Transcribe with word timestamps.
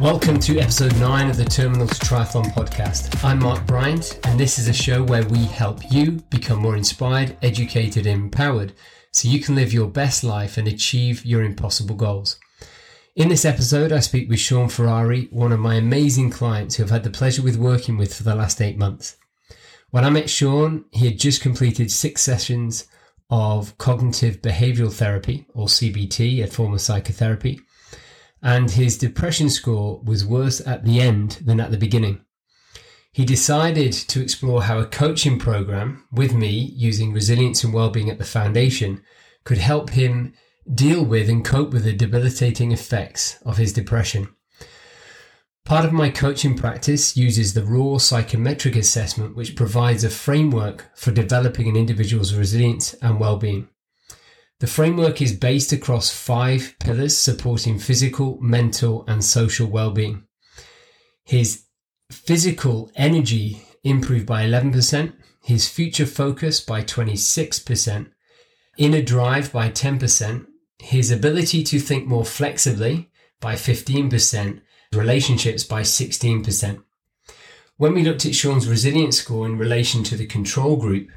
Welcome 0.00 0.38
to 0.40 0.60
episode 0.60 0.96
9 1.00 1.28
of 1.28 1.36
the 1.36 1.44
Terminal 1.44 1.88
to 1.88 1.94
Triathlon 1.94 2.52
podcast. 2.52 3.24
I'm 3.24 3.40
Mark 3.40 3.66
Bryant, 3.66 4.20
and 4.22 4.38
this 4.38 4.56
is 4.60 4.68
a 4.68 4.72
show 4.72 5.02
where 5.02 5.26
we 5.26 5.44
help 5.46 5.90
you 5.90 6.12
become 6.30 6.60
more 6.60 6.76
inspired, 6.76 7.36
educated, 7.42 8.06
and 8.06 8.22
empowered 8.22 8.74
so 9.10 9.26
you 9.26 9.40
can 9.40 9.56
live 9.56 9.72
your 9.72 9.88
best 9.88 10.22
life 10.22 10.56
and 10.56 10.68
achieve 10.68 11.26
your 11.26 11.42
impossible 11.42 11.96
goals. 11.96 12.38
In 13.16 13.28
this 13.28 13.44
episode, 13.44 13.90
I 13.90 13.98
speak 13.98 14.28
with 14.28 14.38
Sean 14.38 14.68
Ferrari, 14.68 15.26
one 15.32 15.50
of 15.50 15.58
my 15.58 15.74
amazing 15.74 16.30
clients 16.30 16.76
who 16.76 16.84
I've 16.84 16.90
had 16.90 17.02
the 17.02 17.10
pleasure 17.10 17.42
with 17.42 17.56
working 17.56 17.96
with 17.96 18.14
for 18.14 18.22
the 18.22 18.36
last 18.36 18.62
eight 18.62 18.78
months. 18.78 19.16
When 19.90 20.04
I 20.04 20.10
met 20.10 20.30
Sean, 20.30 20.84
he 20.92 21.06
had 21.06 21.18
just 21.18 21.42
completed 21.42 21.90
six 21.90 22.22
sessions 22.22 22.86
of 23.30 23.76
cognitive 23.78 24.42
behavioral 24.42 24.92
therapy, 24.92 25.48
or 25.54 25.66
CBT, 25.66 26.44
a 26.44 26.46
form 26.46 26.72
of 26.72 26.80
psychotherapy, 26.80 27.60
and 28.42 28.70
his 28.70 28.98
depression 28.98 29.50
score 29.50 30.00
was 30.04 30.24
worse 30.24 30.66
at 30.66 30.84
the 30.84 31.00
end 31.00 31.38
than 31.44 31.60
at 31.60 31.70
the 31.70 31.78
beginning. 31.78 32.24
He 33.12 33.24
decided 33.24 33.92
to 33.92 34.22
explore 34.22 34.62
how 34.62 34.78
a 34.78 34.86
coaching 34.86 35.38
program 35.38 36.04
with 36.12 36.34
me 36.34 36.50
using 36.76 37.12
resilience 37.12 37.64
and 37.64 37.72
well-being 37.72 38.10
at 38.10 38.18
the 38.18 38.24
foundation 38.24 39.02
could 39.44 39.58
help 39.58 39.90
him 39.90 40.34
deal 40.72 41.04
with 41.04 41.28
and 41.28 41.44
cope 41.44 41.72
with 41.72 41.84
the 41.84 41.92
debilitating 41.92 42.70
effects 42.70 43.40
of 43.42 43.56
his 43.56 43.72
depression. 43.72 44.28
Part 45.64 45.84
of 45.84 45.92
my 45.92 46.10
coaching 46.10 46.56
practice 46.56 47.16
uses 47.16 47.52
the 47.52 47.64
raw 47.64 47.98
psychometric 47.98 48.76
assessment, 48.76 49.36
which 49.36 49.56
provides 49.56 50.04
a 50.04 50.10
framework 50.10 50.86
for 50.94 51.10
developing 51.10 51.68
an 51.68 51.76
individual's 51.76 52.34
resilience 52.34 52.94
and 53.02 53.18
well-being. 53.18 53.68
The 54.60 54.66
framework 54.66 55.22
is 55.22 55.32
based 55.36 55.72
across 55.72 56.10
five 56.10 56.74
pillars 56.80 57.16
supporting 57.16 57.78
physical, 57.78 58.38
mental, 58.40 59.04
and 59.06 59.24
social 59.24 59.68
well-being. 59.68 60.24
His 61.24 61.64
physical 62.10 62.90
energy 62.96 63.62
improved 63.84 64.26
by 64.26 64.44
11%, 64.44 65.12
his 65.44 65.68
future 65.68 66.06
focus 66.06 66.60
by 66.60 66.82
26%, 66.82 68.10
inner 68.76 69.02
drive 69.02 69.52
by 69.52 69.70
10%, 69.70 70.46
his 70.80 71.10
ability 71.12 71.62
to 71.62 71.78
think 71.78 72.06
more 72.06 72.24
flexibly 72.24 73.10
by 73.40 73.54
15%, 73.54 74.60
relationships 74.92 75.62
by 75.62 75.82
16%. 75.82 76.82
When 77.76 77.94
we 77.94 78.02
looked 78.02 78.26
at 78.26 78.34
Sean's 78.34 78.68
resilience 78.68 79.18
score 79.18 79.46
in 79.46 79.56
relation 79.56 80.02
to 80.04 80.16
the 80.16 80.26
control 80.26 80.76
group 80.76 81.10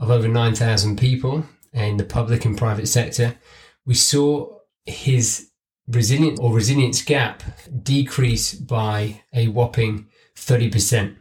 of 0.00 0.10
over 0.10 0.26
9,000 0.26 0.98
people 0.98 1.44
Uh, 1.74 1.80
in 1.80 1.96
the 1.96 2.04
public 2.04 2.44
and 2.44 2.58
private 2.58 2.86
sector, 2.86 3.38
we 3.86 3.94
saw 3.94 4.58
his 4.84 5.50
resilience 5.88 6.38
or 6.38 6.52
resilience 6.52 7.02
gap 7.02 7.42
decrease 7.82 8.54
by 8.54 9.22
a 9.32 9.48
whopping 9.48 10.06
30%. 10.36 11.16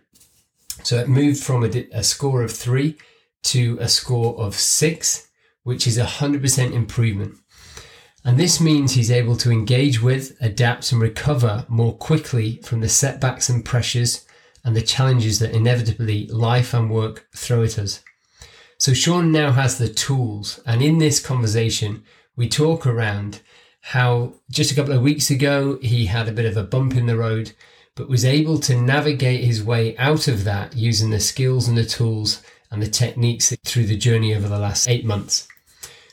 So 0.84 0.98
it 0.98 1.08
moved 1.08 1.44
from 1.44 1.64
a, 1.64 1.88
a 1.94 2.04
score 2.04 2.44
of 2.44 2.52
three 2.52 2.98
to 3.44 3.78
a 3.80 3.88
score 3.88 4.38
of 4.38 4.56
six, 4.56 5.30
which 5.64 5.88
is 5.88 5.98
a 5.98 6.06
100% 6.06 6.74
improvement. 6.74 7.36
And 8.24 8.40
this 8.40 8.62
means 8.62 8.94
he's 8.94 9.10
able 9.10 9.36
to 9.38 9.52
engage 9.52 10.02
with, 10.02 10.38
adapt, 10.42 10.92
and 10.92 11.02
recover 11.02 11.66
more 11.68 11.96
quickly 11.96 12.60
from 12.64 12.82
the 12.82 12.90
setbacks 12.90 13.50
and 13.50 13.66
pressures 13.66 14.26
and 14.64 14.76
the 14.76 14.82
challenges 14.82 15.40
that 15.40 15.56
inevitably 15.56 16.28
life 16.28 16.74
and 16.74 16.92
work 16.92 17.28
throw 17.36 17.64
at 17.64 17.80
us. 17.80 18.04
So 18.82 18.96
Sean 18.96 19.32
now 19.32 19.52
has 19.52 19.78
the 19.78 19.88
tools. 19.88 20.60
And 20.66 20.82
in 20.82 20.98
this 20.98 21.20
conversation, 21.20 22.04
we 22.36 22.50
talk 22.50 22.88
around 22.88 23.42
how 23.82 24.34
just 24.50 24.72
a 24.72 24.76
couple 24.76 24.94
of 24.94 25.04
weeks 25.04 25.30
ago 25.30 25.78
he 25.84 26.08
had 26.08 26.28
a 26.28 26.32
bit 26.32 26.48
of 26.48 26.58
a 26.58 26.64
bump 26.64 26.96
in 26.96 27.06
the 27.06 27.16
road, 27.16 27.52
but 27.94 28.10
was 28.10 28.26
able 28.26 28.58
to 28.62 28.76
navigate 28.76 29.44
his 29.44 29.64
way 29.64 29.96
out 29.98 30.28
of 30.28 30.46
that 30.46 30.76
using 30.76 31.12
the 31.12 31.20
skills 31.20 31.68
and 31.68 31.78
the 31.78 31.86
tools 31.86 32.42
and 32.72 32.82
the 32.82 32.90
techniques 32.90 33.56
through 33.64 33.86
the 33.86 33.96
journey 33.96 34.34
over 34.34 34.48
the 34.48 34.58
last 34.58 34.90
eight 34.90 35.06
months. 35.06 35.48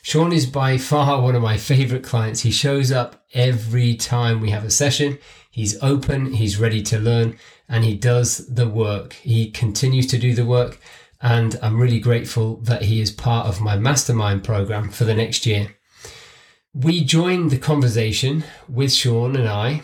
Sean 0.02 0.30
is 0.30 0.44
by 0.44 0.76
far 0.76 1.22
one 1.22 1.34
of 1.34 1.40
my 1.40 1.56
favorite 1.56 2.04
clients. 2.04 2.42
He 2.42 2.50
shows 2.50 2.92
up 2.92 3.24
every 3.32 3.94
time 3.94 4.42
we 4.42 4.50
have 4.50 4.64
a 4.64 4.70
session. 4.70 5.16
He's 5.50 5.82
open, 5.82 6.34
he's 6.34 6.60
ready 6.60 6.82
to 6.82 6.98
learn, 6.98 7.38
and 7.66 7.82
he 7.82 7.94
does 7.96 8.46
the 8.46 8.68
work. 8.68 9.14
He 9.14 9.50
continues 9.50 10.06
to 10.08 10.18
do 10.18 10.34
the 10.34 10.44
work. 10.44 10.78
And 11.20 11.58
I'm 11.62 11.80
really 11.80 12.00
grateful 12.00 12.56
that 12.58 12.82
he 12.82 13.00
is 13.00 13.10
part 13.10 13.46
of 13.46 13.60
my 13.60 13.76
mastermind 13.76 14.44
program 14.44 14.90
for 14.90 15.04
the 15.04 15.14
next 15.14 15.46
year. 15.46 15.76
We 16.72 17.02
joined 17.02 17.50
the 17.50 17.58
conversation 17.58 18.44
with 18.68 18.92
Sean 18.92 19.34
and 19.34 19.48
I, 19.48 19.82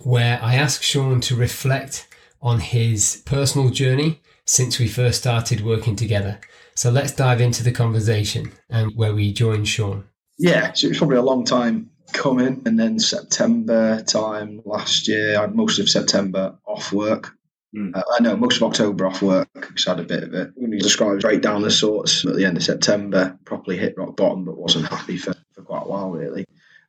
where 0.00 0.40
I 0.42 0.54
asked 0.54 0.84
Sean 0.84 1.20
to 1.22 1.36
reflect 1.36 2.08
on 2.40 2.60
his 2.60 3.22
personal 3.26 3.70
journey 3.70 4.20
since 4.46 4.78
we 4.78 4.88
first 4.88 5.20
started 5.20 5.64
working 5.64 5.96
together. 5.96 6.40
So 6.74 6.90
let's 6.90 7.12
dive 7.12 7.40
into 7.40 7.62
the 7.62 7.72
conversation 7.72 8.52
and 8.70 8.96
where 8.96 9.14
we 9.14 9.32
joined 9.32 9.68
Sean. 9.68 10.04
Yeah, 10.38 10.72
so 10.72 10.86
it 10.86 10.90
was 10.90 10.98
probably 10.98 11.18
a 11.18 11.22
long 11.22 11.44
time 11.44 11.90
coming. 12.12 12.62
And 12.64 12.78
then 12.78 12.98
September 12.98 14.02
time 14.02 14.62
last 14.64 15.08
year, 15.08 15.38
I 15.38 15.42
had 15.42 15.54
most 15.54 15.78
of 15.78 15.88
September 15.88 16.56
off 16.66 16.92
work. 16.92 17.36
Mm. 17.74 17.96
Uh, 17.96 18.02
I 18.18 18.22
know 18.22 18.36
most 18.36 18.56
of 18.56 18.64
October 18.64 19.06
off 19.06 19.22
work 19.22 19.48
because 19.54 19.86
I 19.86 19.90
had 19.90 20.00
a 20.00 20.04
bit 20.04 20.24
of 20.24 20.34
it. 20.34 20.50
When 20.54 20.72
you 20.72 20.78
describe 20.78 21.20
breakdown 21.20 21.64
of 21.64 21.72
sorts 21.72 22.24
at 22.24 22.34
the 22.34 22.44
end 22.44 22.56
of 22.56 22.62
September, 22.62 23.38
properly 23.44 23.78
hit 23.78 23.96
rock 23.96 24.16
bottom, 24.16 24.44
but 24.44 24.58
wasn't 24.58 24.88
happy 24.88 25.16
for, 25.16 25.34
for 25.52 25.62
quite 25.62 25.84
a 25.84 25.88
while 25.88 26.10
really. 26.10 26.44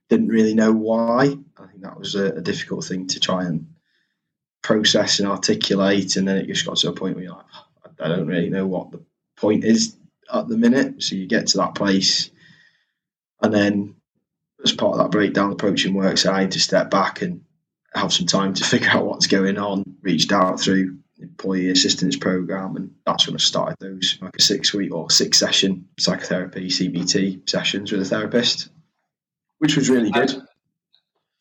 Didn't 0.10 0.28
really 0.28 0.54
know 0.54 0.74
why. 0.74 1.38
I 1.58 1.68
think 1.68 1.84
that 1.84 1.98
was 1.98 2.16
a, 2.16 2.34
a 2.34 2.42
difficult 2.42 2.86
thing 2.86 3.08
to 3.08 3.20
try 3.20 3.46
and 3.46 3.68
process 4.62 5.20
and 5.20 5.30
articulate. 5.30 6.18
And 6.18 6.28
then 6.28 6.38
it 6.38 6.48
just 6.48 6.66
got 6.66 6.78
to 6.78 6.90
a 6.90 6.94
point 6.94 7.16
where 7.16 7.24
you're 7.24 7.34
like, 7.34 7.46
I 8.00 8.10
don't 8.10 8.28
really 8.28 8.50
know 8.50 8.68
what 8.68 8.92
the 8.92 9.02
point 9.38 9.64
is 9.64 9.96
at 10.32 10.50
the 10.50 10.58
minute. 10.58 11.02
So 11.02 11.16
you 11.16 11.28
get 11.28 11.48
to 11.48 11.58
that 11.60 11.76
place, 11.76 12.30
and 13.42 13.54
then 13.54 13.96
as 14.64 14.74
part 14.74 14.94
of 14.94 15.00
that 15.00 15.12
breakdown, 15.12 15.52
approaching 15.52 15.94
work, 15.94 16.18
so 16.18 16.32
I 16.32 16.42
had 16.42 16.52
to 16.52 16.60
step 16.60 16.90
back 16.90 17.22
and 17.22 17.42
have 17.96 18.14
some 18.14 18.28
time 18.28 18.54
to 18.56 18.64
figure 18.66 18.90
out 18.90 19.06
what's 19.06 19.28
going 19.28 19.58
on. 19.58 19.84
Reached 20.02 20.32
out 20.32 20.60
through 20.60 20.98
employee 21.20 21.70
assistance 21.70 22.18
program, 22.18 22.76
and 22.76 22.94
that's 23.06 23.28
when 23.28 23.36
I 23.36 23.40
started 23.40 23.78
those 23.80 24.18
like 24.22 24.36
a 24.38 24.42
six 24.42 24.74
week 24.74 24.94
or 24.94 25.10
six 25.10 25.38
session 25.38 25.88
psychotherapy 25.98 26.68
CBT 26.68 27.50
sessions 27.50 27.92
with 27.92 28.02
a 28.02 28.06
therapist, 28.06 28.70
which 29.60 29.76
was 29.76 29.90
really 29.90 30.12
good. 30.12 30.34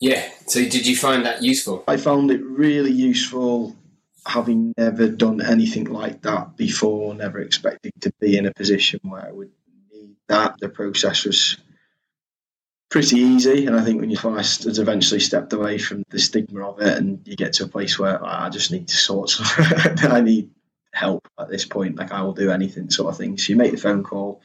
Yeah. 0.01 0.29
So 0.47 0.61
did 0.61 0.87
you 0.87 0.97
find 0.97 1.27
that 1.27 1.43
useful? 1.43 1.85
I 1.87 1.97
found 1.97 2.31
it 2.33 2.43
really 2.43 2.91
useful 2.91 3.77
having 4.27 4.75
never 4.77 5.09
done 5.09 5.41
anything 5.41 5.85
like 5.85 6.23
that 6.23 6.57
before, 6.57 7.15
never 7.15 7.41
expecting 7.41 7.93
to 8.01 8.13
be 8.21 8.37
in 8.37 8.47
a 8.47 8.53
position 8.53 9.01
where 9.05 9.25
I 9.27 9.33
would 9.33 9.51
need 9.93 10.17
that. 10.29 10.57
The 10.61 10.69
process 10.69 11.25
was 11.25 11.57
pretty 12.93 13.17
easy, 13.17 13.67
and 13.67 13.75
I 13.75 13.83
think 13.83 14.01
when 14.01 14.11
you 14.11 14.19
first 14.19 14.65
has 14.65 14.79
eventually 14.79 15.19
stepped 15.19 15.55
away 15.55 15.79
from 15.79 16.05
the 16.11 16.19
stigma 16.19 16.69
of 16.69 16.81
it, 16.81 16.99
and 16.99 17.27
you 17.27 17.35
get 17.35 17.55
to 17.55 17.65
a 17.65 17.69
place 17.69 17.99
where 17.99 18.23
ah, 18.23 18.45
I 18.45 18.51
just 18.51 18.71
need 18.71 18.87
to 18.89 18.95
sort 18.95 19.31
something, 19.31 20.11
I 20.11 20.21
need 20.21 20.51
help 20.93 21.27
at 21.41 21.49
this 21.49 21.65
point. 21.65 21.97
Like 21.97 22.13
I 22.13 22.23
will 22.23 22.35
do 22.35 22.51
anything, 22.51 22.91
sort 22.91 23.11
of 23.11 23.17
thing. 23.17 23.39
So 23.39 23.51
you 23.51 23.57
make 23.57 23.73
the 23.73 23.79
phone 23.79 24.05
call. 24.05 24.41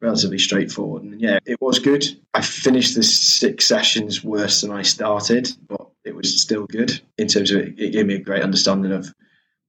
Relatively 0.00 0.38
straightforward, 0.40 1.04
and 1.04 1.20
yeah, 1.20 1.38
it 1.46 1.60
was 1.60 1.78
good. 1.78 2.04
I 2.34 2.42
finished 2.42 2.96
the 2.96 3.04
six 3.04 3.66
sessions 3.66 4.24
worse 4.24 4.62
than 4.62 4.72
I 4.72 4.82
started, 4.82 5.48
but 5.68 5.86
it 6.04 6.16
was 6.16 6.42
still 6.42 6.66
good 6.66 7.00
in 7.18 7.28
terms 7.28 7.52
of 7.52 7.58
it, 7.58 7.78
it 7.78 7.92
gave 7.92 8.06
me 8.06 8.16
a 8.16 8.18
great 8.18 8.42
understanding 8.42 8.90
of 8.90 9.14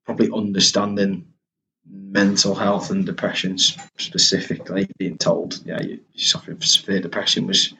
probably 0.08 0.32
understanding 0.34 1.28
mental 1.88 2.56
health 2.56 2.90
and 2.90 3.06
depression 3.06 3.60
specifically. 3.60 4.90
Being 4.98 5.20
told, 5.20 5.62
yeah, 5.66 5.80
you're 5.84 6.00
suffering 6.16 6.58
from 6.58 6.66
severe 6.66 7.00
depression 7.00 7.46
was 7.46 7.72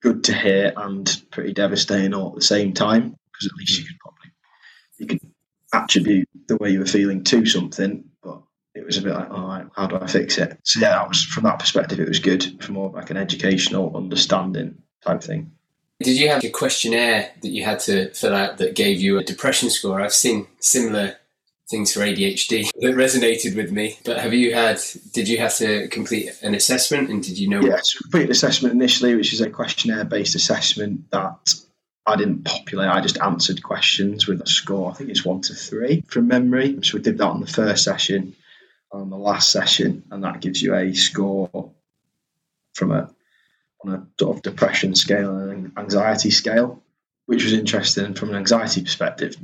good 0.00 0.24
to 0.24 0.34
hear 0.34 0.72
and 0.76 1.22
pretty 1.30 1.52
devastating 1.52 2.14
all 2.14 2.28
at 2.28 2.34
the 2.34 2.42
same 2.42 2.72
time 2.72 3.16
because 3.32 3.46
at 3.46 3.58
least 3.58 3.78
you 3.78 3.84
could 3.84 3.98
probably 3.98 4.30
you 4.98 5.06
could 5.06 5.20
attribute 5.72 6.28
the 6.48 6.56
way 6.56 6.70
you 6.70 6.80
were 6.80 6.86
feeling 6.86 7.24
to 7.24 7.46
something, 7.46 8.04
but 8.22 8.42
it 8.74 8.84
was 8.84 8.98
a 8.98 9.02
bit 9.02 9.14
like, 9.14 9.30
all 9.30 9.48
right, 9.48 9.66
how 9.74 9.86
do 9.86 9.96
I 9.96 10.06
fix 10.06 10.38
it? 10.38 10.58
So 10.64 10.80
yeah, 10.80 10.90
that 10.90 11.08
was 11.08 11.24
from 11.24 11.44
that 11.44 11.58
perspective, 11.58 12.00
it 12.00 12.08
was 12.08 12.18
good 12.18 12.62
for 12.62 12.72
more 12.72 12.90
like 12.90 13.10
an 13.10 13.16
educational 13.16 13.96
understanding 13.96 14.82
type 15.04 15.22
thing. 15.22 15.52
Did 16.00 16.18
you 16.18 16.30
have 16.30 16.42
a 16.42 16.48
questionnaire 16.48 17.30
that 17.42 17.50
you 17.50 17.64
had 17.64 17.80
to 17.80 18.10
fill 18.14 18.34
out 18.34 18.56
that 18.58 18.74
gave 18.74 19.00
you 19.00 19.18
a 19.18 19.24
depression 19.24 19.68
score? 19.68 20.00
I've 20.00 20.14
seen 20.14 20.46
similar 20.58 21.16
things 21.70 21.92
for 21.92 22.00
ADHD 22.00 22.70
that 22.80 22.94
resonated 22.94 23.56
with 23.56 23.70
me. 23.72 23.96
But 24.04 24.18
have 24.18 24.34
you 24.34 24.54
had? 24.54 24.80
Did 25.12 25.28
you 25.28 25.38
have 25.38 25.54
to 25.56 25.88
complete 25.88 26.30
an 26.42 26.54
assessment, 26.54 27.10
and 27.10 27.22
did 27.22 27.38
you 27.38 27.48
know? 27.48 27.60
Yes, 27.60 27.94
yeah, 27.94 28.00
complete 28.02 28.24
an 28.24 28.30
assessment 28.30 28.74
initially, 28.74 29.14
which 29.14 29.32
is 29.32 29.40
a 29.40 29.50
questionnaire-based 29.50 30.34
assessment 30.34 31.10
that 31.10 31.54
I 32.06 32.16
didn't 32.16 32.44
populate. 32.44 32.88
I 32.88 33.00
just 33.00 33.20
answered 33.20 33.62
questions 33.62 34.26
with 34.26 34.40
a 34.40 34.46
score. 34.46 34.90
I 34.90 34.94
think 34.94 35.10
it's 35.10 35.24
one 35.24 35.40
to 35.42 35.54
three 35.54 36.02
from 36.08 36.26
memory. 36.28 36.78
So 36.82 36.96
we 36.96 37.02
did 37.02 37.18
that 37.18 37.28
on 37.28 37.40
the 37.40 37.46
first 37.46 37.84
session, 37.84 38.34
on 38.92 39.10
the 39.10 39.16
last 39.16 39.52
session, 39.52 40.02
and 40.10 40.24
that 40.24 40.40
gives 40.40 40.60
you 40.60 40.74
a 40.74 40.92
score 40.92 41.70
from 42.74 42.92
a 42.92 43.10
on 43.84 43.94
a 43.94 44.06
sort 44.18 44.36
of 44.36 44.42
depression 44.42 44.94
scale 44.94 45.36
and 45.36 45.72
anxiety 45.78 46.30
scale, 46.30 46.82
which 47.26 47.44
was 47.44 47.52
interesting 47.52 48.14
from 48.14 48.30
an 48.30 48.36
anxiety 48.36 48.82
perspective. 48.82 49.36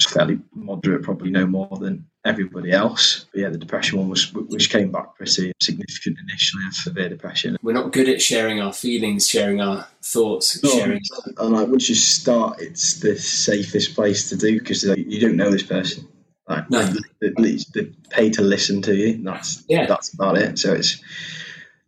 Fairly 0.00 0.38
moderate, 0.54 1.02
probably 1.02 1.30
no 1.30 1.46
more 1.46 1.76
than 1.80 2.06
everybody 2.24 2.70
else. 2.70 3.26
But 3.32 3.40
yeah, 3.40 3.48
the 3.48 3.58
depression 3.58 3.98
one 3.98 4.08
was 4.08 4.32
which 4.32 4.70
came 4.70 4.92
back 4.92 5.16
pretty 5.16 5.52
significant 5.60 6.18
initially 6.28 6.62
as 6.68 6.84
severe 6.84 7.08
depression. 7.08 7.56
We're 7.62 7.72
not 7.72 7.92
good 7.92 8.08
at 8.08 8.22
sharing 8.22 8.60
our 8.60 8.72
feelings, 8.72 9.28
sharing 9.28 9.60
our 9.60 9.86
thoughts, 10.02 10.62
no, 10.62 10.70
sharing. 10.70 11.00
And 11.38 11.52
like 11.52 11.68
once 11.68 11.88
you 11.88 11.94
start, 11.94 12.60
it's 12.60 13.00
the 13.00 13.16
safest 13.16 13.94
place 13.94 14.28
to 14.28 14.36
do 14.36 14.58
because 14.58 14.84
like, 14.84 14.98
you 14.98 15.20
don't 15.20 15.36
know 15.36 15.50
this 15.50 15.64
person. 15.64 16.06
Like, 16.48 16.68
no. 16.70 16.80
At 17.22 17.38
least 17.38 17.72
they 17.74 17.92
pay 18.10 18.30
to 18.30 18.42
listen 18.42 18.82
to 18.82 18.94
you. 18.94 19.22
That's 19.22 19.64
yeah. 19.68 19.86
That's 19.86 20.12
about 20.12 20.38
it. 20.38 20.58
So 20.58 20.74
it's 20.74 21.02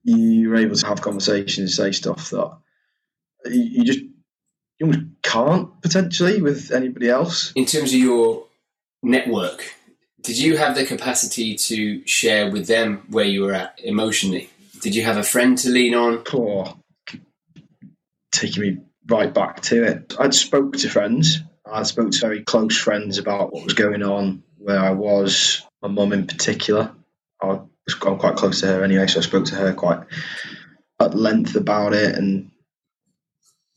you're 0.05 0.57
able 0.57 0.77
to 0.77 0.87
have 0.87 1.01
conversations, 1.01 1.77
say 1.77 1.93
stuff 1.93 2.31
that 2.31 2.59
you, 3.47 3.63
you 3.63 3.85
just 3.85 4.01
you 4.01 4.87
almost 4.87 5.01
can't 5.35 5.83
potentially 5.83 6.41
with 6.41 6.71
anybody 6.71 7.09
else. 7.09 7.53
In 7.57 7.65
terms 7.65 7.93
of 7.93 7.99
your 7.99 8.47
network, 9.03 9.75
did 10.23 10.39
you 10.39 10.57
have 10.57 10.77
the 10.77 10.87
capacity 10.87 11.57
to 11.57 12.07
share 12.07 12.51
with 12.51 12.69
them 12.69 13.05
where 13.11 13.25
you 13.25 13.43
were 13.43 13.53
at 13.53 13.81
emotionally? 13.83 14.49
Did 14.81 14.95
you 14.95 15.03
have 15.03 15.17
a 15.17 15.25
friend 15.25 15.59
to 15.59 15.71
lean 15.71 15.95
on? 15.95 16.19
Poor, 16.19 16.77
taking 18.33 18.63
me 18.63 18.79
right 19.09 19.33
back 19.35 19.61
to 19.63 19.83
it. 19.83 20.15
I'd 20.19 20.35
spoke 20.35 20.77
to 20.79 20.89
friends. 20.89 21.41
I 21.67 21.83
spoke 21.83 22.13
to 22.13 22.21
very 22.21 22.45
close 22.45 22.79
friends 22.79 23.19
about 23.19 23.53
what 23.53 23.65
was 23.65 23.75
going 23.75 24.05
on, 24.05 24.45
where 24.59 24.79
I 24.79 24.93
was. 24.93 25.63
My 25.83 25.89
mum 25.89 26.13
in 26.13 26.29
particular. 26.29 26.93
I 27.43 27.47
was 27.47 27.97
I'm 28.07 28.19
quite 28.19 28.37
close 28.37 28.61
to 28.61 28.69
her 28.69 28.85
anyway, 28.85 29.09
so 29.09 29.19
I 29.19 29.23
spoke 29.23 29.47
to 29.47 29.57
her 29.57 29.75
quite 29.75 30.01
at 31.01 31.15
length 31.15 31.57
about 31.57 31.93
it, 31.93 32.15
and 32.15 32.53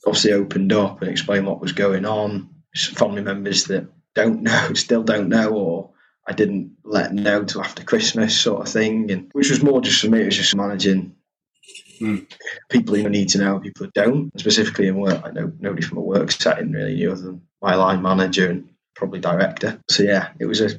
obviously 0.05 0.33
opened 0.33 0.73
up 0.73 1.01
and 1.01 1.09
explained 1.09 1.47
what 1.47 1.61
was 1.61 1.71
going 1.73 2.05
on. 2.05 2.49
Some 2.75 2.95
family 2.95 3.21
members 3.21 3.65
that 3.65 3.87
don't 4.15 4.43
know, 4.43 4.73
still 4.73 5.03
don't 5.03 5.29
know, 5.29 5.49
or 5.53 5.91
I 6.27 6.33
didn't 6.33 6.77
let 6.83 7.13
know 7.13 7.43
till 7.43 7.61
after 7.61 7.83
Christmas, 7.83 8.37
sort 8.37 8.61
of 8.61 8.71
thing. 8.71 9.09
And 9.11 9.29
which 9.33 9.49
was 9.49 9.63
more 9.63 9.81
just 9.81 10.01
for 10.01 10.09
me, 10.09 10.21
it 10.21 10.25
was 10.25 10.35
just 10.35 10.55
managing 10.55 11.15
mm. 12.01 12.25
people 12.69 12.95
who 12.95 13.09
need 13.09 13.29
to 13.29 13.39
know, 13.39 13.59
people 13.59 13.85
who 13.85 13.91
don't. 13.93 14.37
Specifically 14.37 14.87
in 14.87 14.99
work, 14.99 15.21
I 15.23 15.31
know 15.31 15.51
nobody 15.59 15.81
from 15.81 15.99
a 15.99 16.01
work 16.01 16.31
setting 16.31 16.71
really 16.71 16.95
knew 16.95 17.11
other 17.11 17.21
than 17.21 17.41
my 17.61 17.75
line 17.75 18.01
manager 18.01 18.49
and 18.49 18.69
probably 18.95 19.19
director. 19.19 19.79
So 19.89 20.03
yeah, 20.03 20.29
it 20.39 20.45
was 20.45 20.61
a 20.61 20.69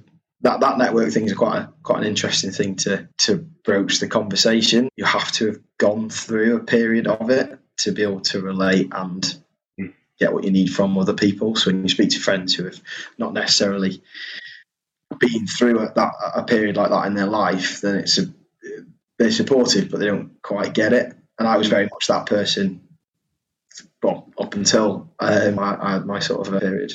that 0.42 0.60
that 0.60 0.78
network 0.78 1.12
thing 1.12 1.24
is 1.24 1.34
quite 1.34 1.58
a, 1.58 1.72
quite 1.82 2.00
an 2.02 2.06
interesting 2.06 2.50
thing 2.50 2.76
to 2.76 3.08
to 3.18 3.38
broach 3.64 3.98
the 3.98 4.08
conversation. 4.08 4.88
You 4.96 5.04
have 5.04 5.32
to 5.32 5.46
have 5.46 5.58
gone 5.78 6.10
through 6.10 6.56
a 6.56 6.64
period 6.64 7.06
of 7.06 7.30
it 7.30 7.58
to 7.78 7.92
be 7.92 8.02
able 8.02 8.20
to 8.20 8.40
relate 8.40 8.88
and 8.92 9.38
mm. 9.80 9.92
get 10.18 10.32
what 10.32 10.44
you 10.44 10.50
need 10.50 10.72
from 10.72 10.96
other 10.98 11.14
people. 11.14 11.56
So 11.56 11.70
when 11.70 11.82
you 11.82 11.88
speak 11.88 12.10
to 12.10 12.20
friends 12.20 12.54
who 12.54 12.64
have 12.64 12.80
not 13.18 13.32
necessarily 13.32 14.02
been 15.18 15.46
through 15.46 15.80
a, 15.80 15.92
that 15.94 16.12
a 16.34 16.42
period 16.42 16.76
like 16.76 16.90
that 16.90 17.06
in 17.06 17.14
their 17.14 17.26
life, 17.26 17.80
then 17.80 17.96
it's 17.96 18.18
a, 18.18 18.26
they're 19.18 19.30
supportive, 19.30 19.90
but 19.90 20.00
they 20.00 20.06
don't 20.06 20.40
quite 20.42 20.74
get 20.74 20.92
it. 20.92 21.14
And 21.38 21.48
I 21.48 21.56
was 21.56 21.68
very 21.68 21.88
much 21.90 22.06
that 22.08 22.26
person. 22.26 22.80
Well, 24.02 24.28
up 24.38 24.54
until 24.54 25.10
uh, 25.18 25.50
my, 25.54 25.98
my 26.00 26.18
sort 26.20 26.46
of 26.46 26.60
period. 26.60 26.92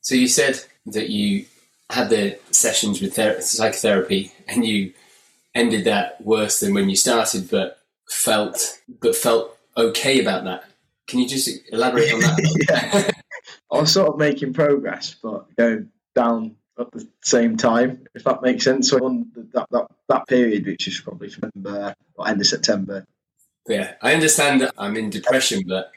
So 0.00 0.14
you 0.14 0.28
said 0.28 0.60
that 0.86 1.10
you 1.10 1.46
had 1.90 2.08
the 2.08 2.38
sessions 2.50 3.00
with 3.00 3.14
ther- 3.14 3.40
psychotherapy, 3.40 4.32
and 4.48 4.64
you 4.64 4.94
ended 5.54 5.84
that 5.84 6.24
worse 6.24 6.60
than 6.60 6.72
when 6.72 6.88
you 6.88 6.96
started, 6.96 7.50
but 7.50 7.78
felt 8.08 8.80
but 9.00 9.14
felt 9.14 9.56
okay 9.80 10.20
about 10.20 10.44
that. 10.44 10.64
Can 11.06 11.18
you 11.18 11.28
just 11.28 11.48
elaborate 11.72 12.12
on 12.12 12.20
that? 12.20 12.64
yeah. 12.70 13.10
I 13.72 13.80
was 13.80 13.92
sort 13.92 14.08
of 14.08 14.18
making 14.18 14.52
progress, 14.52 15.16
but 15.22 15.54
going 15.56 15.90
down 16.14 16.56
at 16.78 16.90
the 16.92 17.06
same 17.22 17.56
time, 17.56 18.06
if 18.14 18.24
that 18.24 18.42
makes 18.42 18.64
sense. 18.64 18.90
So 18.90 18.98
on 19.04 19.30
that, 19.54 19.66
that, 19.70 19.86
that 20.08 20.26
period, 20.28 20.66
which 20.66 20.88
is 20.88 21.00
probably 21.00 21.28
from 21.28 21.50
November 21.54 21.94
or 22.14 22.28
end 22.28 22.40
of 22.40 22.46
September. 22.46 23.06
Yeah, 23.68 23.94
I 24.02 24.14
understand 24.14 24.62
that 24.62 24.74
I'm 24.78 24.96
in 24.96 25.10
depression, 25.10 25.62
but 25.66 25.90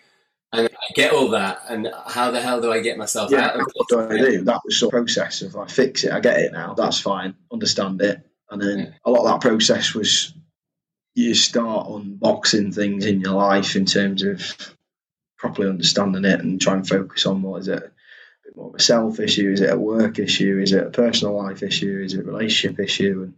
and 0.51 0.67
I 0.67 0.93
get 0.93 1.13
all 1.13 1.29
that. 1.29 1.61
And 1.67 1.89
how 2.07 2.31
the 2.31 2.41
hell 2.41 2.61
do 2.61 2.71
I 2.71 2.79
get 2.79 2.97
myself 2.97 3.31
yeah, 3.31 3.47
out 3.47 3.59
of 3.59 3.67
What 3.73 3.89
do 3.89 3.99
I 4.01 4.17
do? 4.17 4.43
That 4.43 4.61
was 4.63 4.77
sort 4.77 4.93
of 4.93 4.99
process 4.99 5.41
of 5.41 5.55
I 5.55 5.65
fix 5.65 6.03
it, 6.03 6.11
I 6.11 6.19
get 6.19 6.39
it 6.39 6.53
now, 6.53 6.73
that's 6.75 6.99
fine, 6.99 7.35
understand 7.51 8.01
it. 8.01 8.21
And 8.51 8.61
then 8.61 8.79
yeah. 8.79 8.89
a 9.05 9.09
lot 9.09 9.25
of 9.25 9.31
that 9.31 9.41
process 9.41 9.95
was 9.95 10.33
you 11.15 11.35
start 11.35 11.87
unboxing 11.87 12.73
things 12.73 13.05
in 13.05 13.21
your 13.21 13.33
life 13.33 13.75
in 13.75 13.85
terms 13.85 14.23
of 14.23 14.75
properly 15.37 15.69
understanding 15.69 16.25
it 16.25 16.39
and 16.39 16.59
try 16.59 16.73
and 16.73 16.87
focus 16.87 17.25
on 17.25 17.41
what 17.41 17.61
is 17.61 17.67
it 17.67 17.83
a 17.83 17.91
bit 18.43 18.55
more 18.55 18.69
of 18.69 18.75
a 18.75 18.79
self 18.79 19.19
issue, 19.19 19.51
is 19.51 19.61
it 19.61 19.71
a 19.71 19.77
work 19.77 20.19
issue, 20.19 20.59
is 20.59 20.71
it 20.71 20.87
a 20.87 20.91
personal 20.91 21.35
life 21.35 21.61
issue, 21.63 22.01
is 22.03 22.13
it 22.13 22.21
a 22.21 22.23
relationship 22.23 22.79
issue, 22.79 23.23
and 23.23 23.33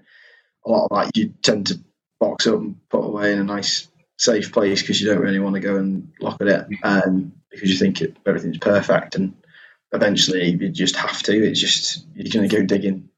a 0.65 0.69
lot 0.69 0.87
of 0.89 0.97
that 0.97 1.17
you 1.17 1.33
tend 1.41 1.67
to 1.67 1.79
box 2.19 2.47
up 2.47 2.55
and 2.55 2.77
put 2.89 3.03
away 3.03 3.33
in 3.33 3.39
a 3.39 3.43
nice 3.43 3.87
safe 4.17 4.51
place 4.53 4.81
because 4.81 5.01
you 5.01 5.07
don't 5.07 5.21
really 5.21 5.39
want 5.39 5.55
to 5.55 5.59
go 5.61 5.75
and 5.75 6.13
look 6.21 6.41
at 6.41 6.47
it 6.47 6.67
um, 6.83 7.33
because 7.49 7.69
you 7.69 7.77
think 7.77 8.01
it, 8.01 8.15
everything's 8.25 8.57
perfect 8.57 9.15
and 9.15 9.35
eventually 9.91 10.49
you 10.49 10.69
just 10.69 10.95
have 10.95 11.21
to 11.21 11.33
it's 11.33 11.59
just 11.59 12.05
you're 12.15 12.31
going 12.31 12.47
to 12.47 12.55
go 12.55 12.65
digging 12.65 13.09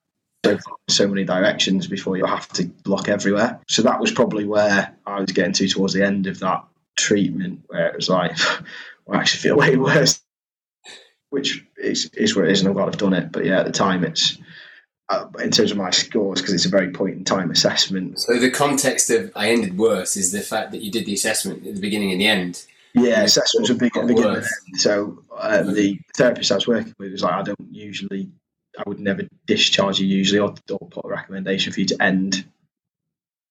so 0.46 0.58
so 0.90 1.08
many 1.08 1.24
directions 1.24 1.88
before 1.88 2.18
you 2.18 2.26
have 2.26 2.48
to 2.50 2.70
look 2.86 3.10
everywhere. 3.10 3.60
So 3.68 3.82
that 3.84 4.00
was 4.00 4.12
probably 4.12 4.46
where 4.46 4.96
I 5.06 5.20
was 5.20 5.32
getting 5.32 5.54
to 5.54 5.68
towards 5.68 5.94
the 5.94 6.06
end 6.06 6.28
of 6.28 6.40
that 6.40 6.64
treatment, 6.98 7.64
where 7.68 7.88
it 7.88 7.96
was 7.96 8.10
like, 8.10 8.38
well, 9.06 9.18
I 9.18 9.22
actually 9.22 9.42
feel 9.42 9.58
way 9.58 9.76
worse. 9.76 10.22
Which 11.30 11.66
is 11.78 12.10
is 12.14 12.36
where 12.36 12.46
it 12.46 12.52
is, 12.52 12.62
and 12.62 12.70
I'm 12.70 12.74
glad 12.74 12.88
I've 12.88 12.98
done 12.98 13.14
it. 13.14 13.32
But 13.34 13.46
yeah, 13.46 13.60
at 13.60 13.66
the 13.66 13.72
time, 13.72 14.06
it's 14.06 14.38
uh, 15.10 15.26
in 15.40 15.52
terms 15.52 15.72
of 15.72 15.78
my 15.78 15.90
scores 15.90 16.42
because 16.42 16.54
it's 16.54 16.66
a 16.66 16.70
very 16.70 16.92
point 16.92 17.16
in 17.16 17.24
time 17.26 17.52
assessment. 17.52 18.20
So 18.20 18.40
the 18.40 18.50
context 18.50 19.10
of 19.10 19.32
I 19.36 19.50
ended 19.50 19.78
worse 19.78 20.16
is 20.16 20.32
the 20.32 20.42
fact 20.42 20.72
that 20.72 20.82
you 20.82 20.90
did 20.90 21.06
the 21.06 21.14
assessment 21.14 21.68
at 21.68 21.76
the 21.76 21.82
beginning 21.82 22.14
and 22.14 22.22
the 22.22 22.28
end. 22.28 22.66
Yeah, 22.94 23.24
assessments 23.24 23.70
are 23.70 23.76
big 23.76 23.96
at 23.96 24.08
the 24.08 24.14
beginning. 24.14 24.44
So 24.76 25.22
uh, 25.36 25.64
the 25.64 26.00
therapist 26.16 26.52
I 26.52 26.56
was 26.56 26.68
working 26.68 26.96
with 26.98 27.12
was 27.12 27.24
like, 27.24 27.34
I 27.34 27.44
don't 27.44 27.68
usually 27.72 28.30
I 28.78 28.84
would 28.88 29.00
never 29.00 29.24
discharge 29.46 30.00
you 30.00 30.08
usually 30.08 30.40
or, 30.40 30.54
or 30.72 30.88
put 30.88 31.06
a 31.06 31.10
recommendation 31.10 31.74
for 31.74 31.80
you 31.80 31.88
to 31.88 32.02
end 32.02 32.46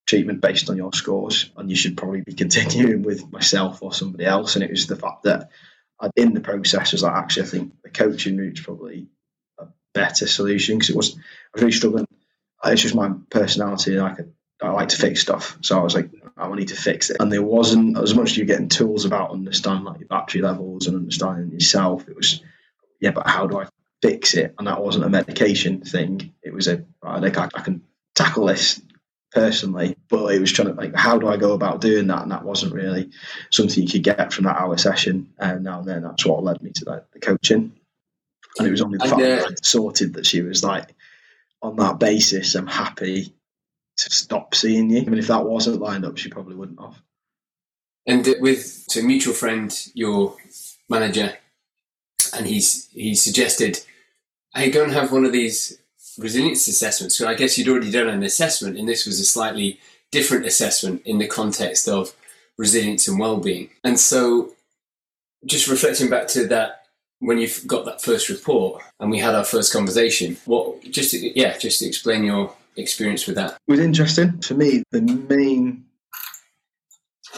treatment 0.06 0.40
based 0.40 0.70
on 0.70 0.76
your 0.76 0.92
scores, 0.92 1.50
and 1.56 1.68
you 1.68 1.76
should 1.76 1.96
probably 1.96 2.20
be 2.20 2.32
continuing 2.32 3.02
with 3.02 3.30
myself 3.32 3.82
or 3.82 3.92
somebody 3.92 4.24
else. 4.24 4.54
And 4.54 4.64
it 4.64 4.70
was 4.70 4.86
the 4.86 4.96
fact 4.96 5.24
that 5.24 5.50
I, 6.00 6.10
in 6.16 6.32
the 6.32 6.40
process 6.40 6.92
was 6.92 7.02
like, 7.02 7.14
actually, 7.14 7.42
I 7.42 7.46
think 7.46 7.82
the 7.82 7.90
coaching 7.90 8.36
route's 8.36 8.60
probably 8.60 9.08
a 9.58 9.66
better 9.94 10.26
solution 10.26 10.76
because 10.78 10.90
it 10.90 10.96
was 10.96 11.16
I 11.16 11.20
was 11.54 11.62
really 11.62 11.72
struggling. 11.72 12.06
Uh, 12.64 12.70
it's 12.70 12.82
just 12.82 12.94
my 12.94 13.10
personality, 13.30 13.96
and 13.96 14.06
I 14.06 14.16
I 14.62 14.70
like 14.70 14.88
to 14.90 14.96
fix 14.96 15.20
stuff. 15.20 15.58
So 15.60 15.78
I 15.78 15.82
was 15.82 15.94
like, 15.94 16.10
I 16.36 16.54
need 16.54 16.68
to 16.68 16.76
fix 16.76 17.10
it. 17.10 17.18
And 17.20 17.30
there 17.30 17.42
wasn't 17.42 17.98
as 17.98 18.14
much 18.14 18.30
as 18.30 18.36
you 18.38 18.44
getting 18.44 18.68
tools 18.68 19.04
about 19.04 19.32
understanding 19.32 19.84
like 19.84 20.00
your 20.00 20.08
battery 20.08 20.40
levels 20.40 20.86
and 20.86 20.96
understanding 20.96 21.52
yourself. 21.52 22.08
It 22.08 22.16
was, 22.16 22.42
yeah, 23.00 23.10
but 23.10 23.26
how 23.26 23.46
do 23.46 23.58
I 23.58 23.66
fix 24.06 24.34
it, 24.34 24.54
and 24.58 24.66
that 24.66 24.82
wasn't 24.82 25.04
a 25.04 25.08
medication 25.08 25.80
thing. 25.80 26.32
It 26.42 26.52
was 26.52 26.68
a 26.68 26.84
I 27.02 27.20
think 27.20 27.38
I, 27.38 27.48
I 27.54 27.62
can 27.62 27.82
tackle 28.14 28.46
this 28.46 28.80
personally, 29.32 29.96
but 30.08 30.34
it 30.34 30.40
was 30.40 30.52
trying 30.52 30.68
to 30.68 30.74
like 30.74 30.94
how 30.94 31.18
do 31.18 31.28
I 31.28 31.36
go 31.36 31.52
about 31.52 31.80
doing 31.80 32.06
that, 32.08 32.22
and 32.22 32.32
that 32.32 32.44
wasn't 32.44 32.74
really 32.74 33.10
something 33.50 33.82
you 33.82 33.90
could 33.90 34.02
get 34.02 34.32
from 34.32 34.44
that 34.44 34.60
hour 34.60 34.76
session. 34.78 35.32
And 35.38 35.64
now 35.64 35.80
and 35.80 35.88
then, 35.88 36.02
that's 36.02 36.24
what 36.24 36.44
led 36.44 36.62
me 36.62 36.70
to 36.72 36.84
like, 36.90 37.10
the 37.12 37.20
coaching. 37.20 37.72
And 38.58 38.66
it 38.66 38.70
was 38.70 38.80
only 38.80 38.98
the 38.98 39.04
fact 39.04 39.20
uh, 39.20 39.24
that 39.24 39.50
I 39.50 39.54
sorted 39.62 40.14
that 40.14 40.26
she 40.26 40.40
was 40.40 40.64
like, 40.64 40.94
on 41.60 41.76
that 41.76 41.98
basis, 41.98 42.54
I'm 42.54 42.66
happy 42.66 43.34
to 43.98 44.10
stop 44.10 44.54
seeing 44.54 44.90
you. 44.90 45.02
I 45.02 45.04
mean, 45.04 45.18
if 45.18 45.26
that 45.26 45.44
wasn't 45.44 45.80
lined 45.80 46.06
up, 46.06 46.16
she 46.16 46.30
probably 46.30 46.54
wouldn't 46.54 46.80
have. 46.80 47.02
And 48.06 48.26
uh, 48.26 48.34
with 48.40 48.86
to 48.90 49.02
mutual 49.02 49.34
friend, 49.34 49.70
your 49.94 50.36
manager, 50.88 51.36
and 52.34 52.46
he's 52.46 52.88
he 52.92 53.14
suggested, 53.14 53.80
"Hey, 54.56 54.70
go 54.70 54.84
and 54.84 54.92
have 54.92 55.12
one 55.12 55.24
of 55.24 55.32
these 55.32 55.78
resilience 56.18 56.66
assessments." 56.68 57.16
So 57.16 57.28
I 57.28 57.34
guess 57.34 57.56
you'd 57.56 57.68
already 57.68 57.90
done 57.90 58.08
an 58.08 58.22
assessment, 58.22 58.78
and 58.78 58.88
this 58.88 59.06
was 59.06 59.20
a 59.20 59.24
slightly 59.24 59.78
different 60.10 60.46
assessment 60.46 61.02
in 61.04 61.18
the 61.18 61.26
context 61.26 61.88
of 61.88 62.14
resilience 62.58 63.06
and 63.08 63.18
well-being. 63.18 63.70
And 63.84 63.98
so, 64.00 64.54
just 65.44 65.68
reflecting 65.68 66.08
back 66.08 66.26
to 66.28 66.46
that 66.48 66.86
when 67.20 67.38
you 67.38 67.48
got 67.66 67.84
that 67.86 68.02
first 68.02 68.28
report 68.28 68.82
and 69.00 69.10
we 69.10 69.18
had 69.18 69.34
our 69.34 69.44
first 69.44 69.72
conversation, 69.72 70.36
what 70.44 70.82
just 70.90 71.12
yeah, 71.12 71.56
just 71.58 71.80
to 71.80 71.86
explain 71.86 72.24
your 72.24 72.54
experience 72.76 73.26
with 73.26 73.36
that. 73.36 73.52
It 73.66 73.70
was 73.70 73.80
interesting 73.80 74.40
for 74.42 74.54
me. 74.54 74.82
The 74.90 75.00
main 75.00 75.85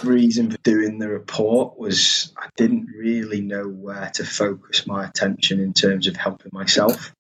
reason 0.05 0.51
for 0.51 0.59
doing 0.59 0.99
the 0.99 1.09
report 1.09 1.79
was 1.79 2.33
I 2.37 2.49
didn't 2.57 2.89
really 2.97 3.41
know 3.41 3.65
where 3.65 4.11
to 4.15 4.25
focus 4.25 4.87
my 4.87 5.05
attention 5.07 5.61
in 5.61 5.73
terms 5.73 6.07
of 6.07 6.17
helping 6.17 6.51
myself. 6.53 7.15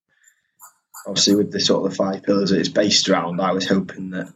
Obviously, 1.06 1.36
with 1.36 1.52
the 1.52 1.60
sort 1.60 1.84
of 1.84 1.90
the 1.90 1.96
five 1.96 2.22
pillars 2.22 2.50
that 2.50 2.60
it's 2.60 2.68
based 2.68 3.08
around, 3.08 3.40
I 3.40 3.52
was 3.52 3.68
hoping 3.68 4.10
that 4.10 4.32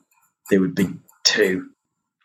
there 0.50 0.60
would 0.60 0.74
be 0.74 0.88
two 1.24 1.68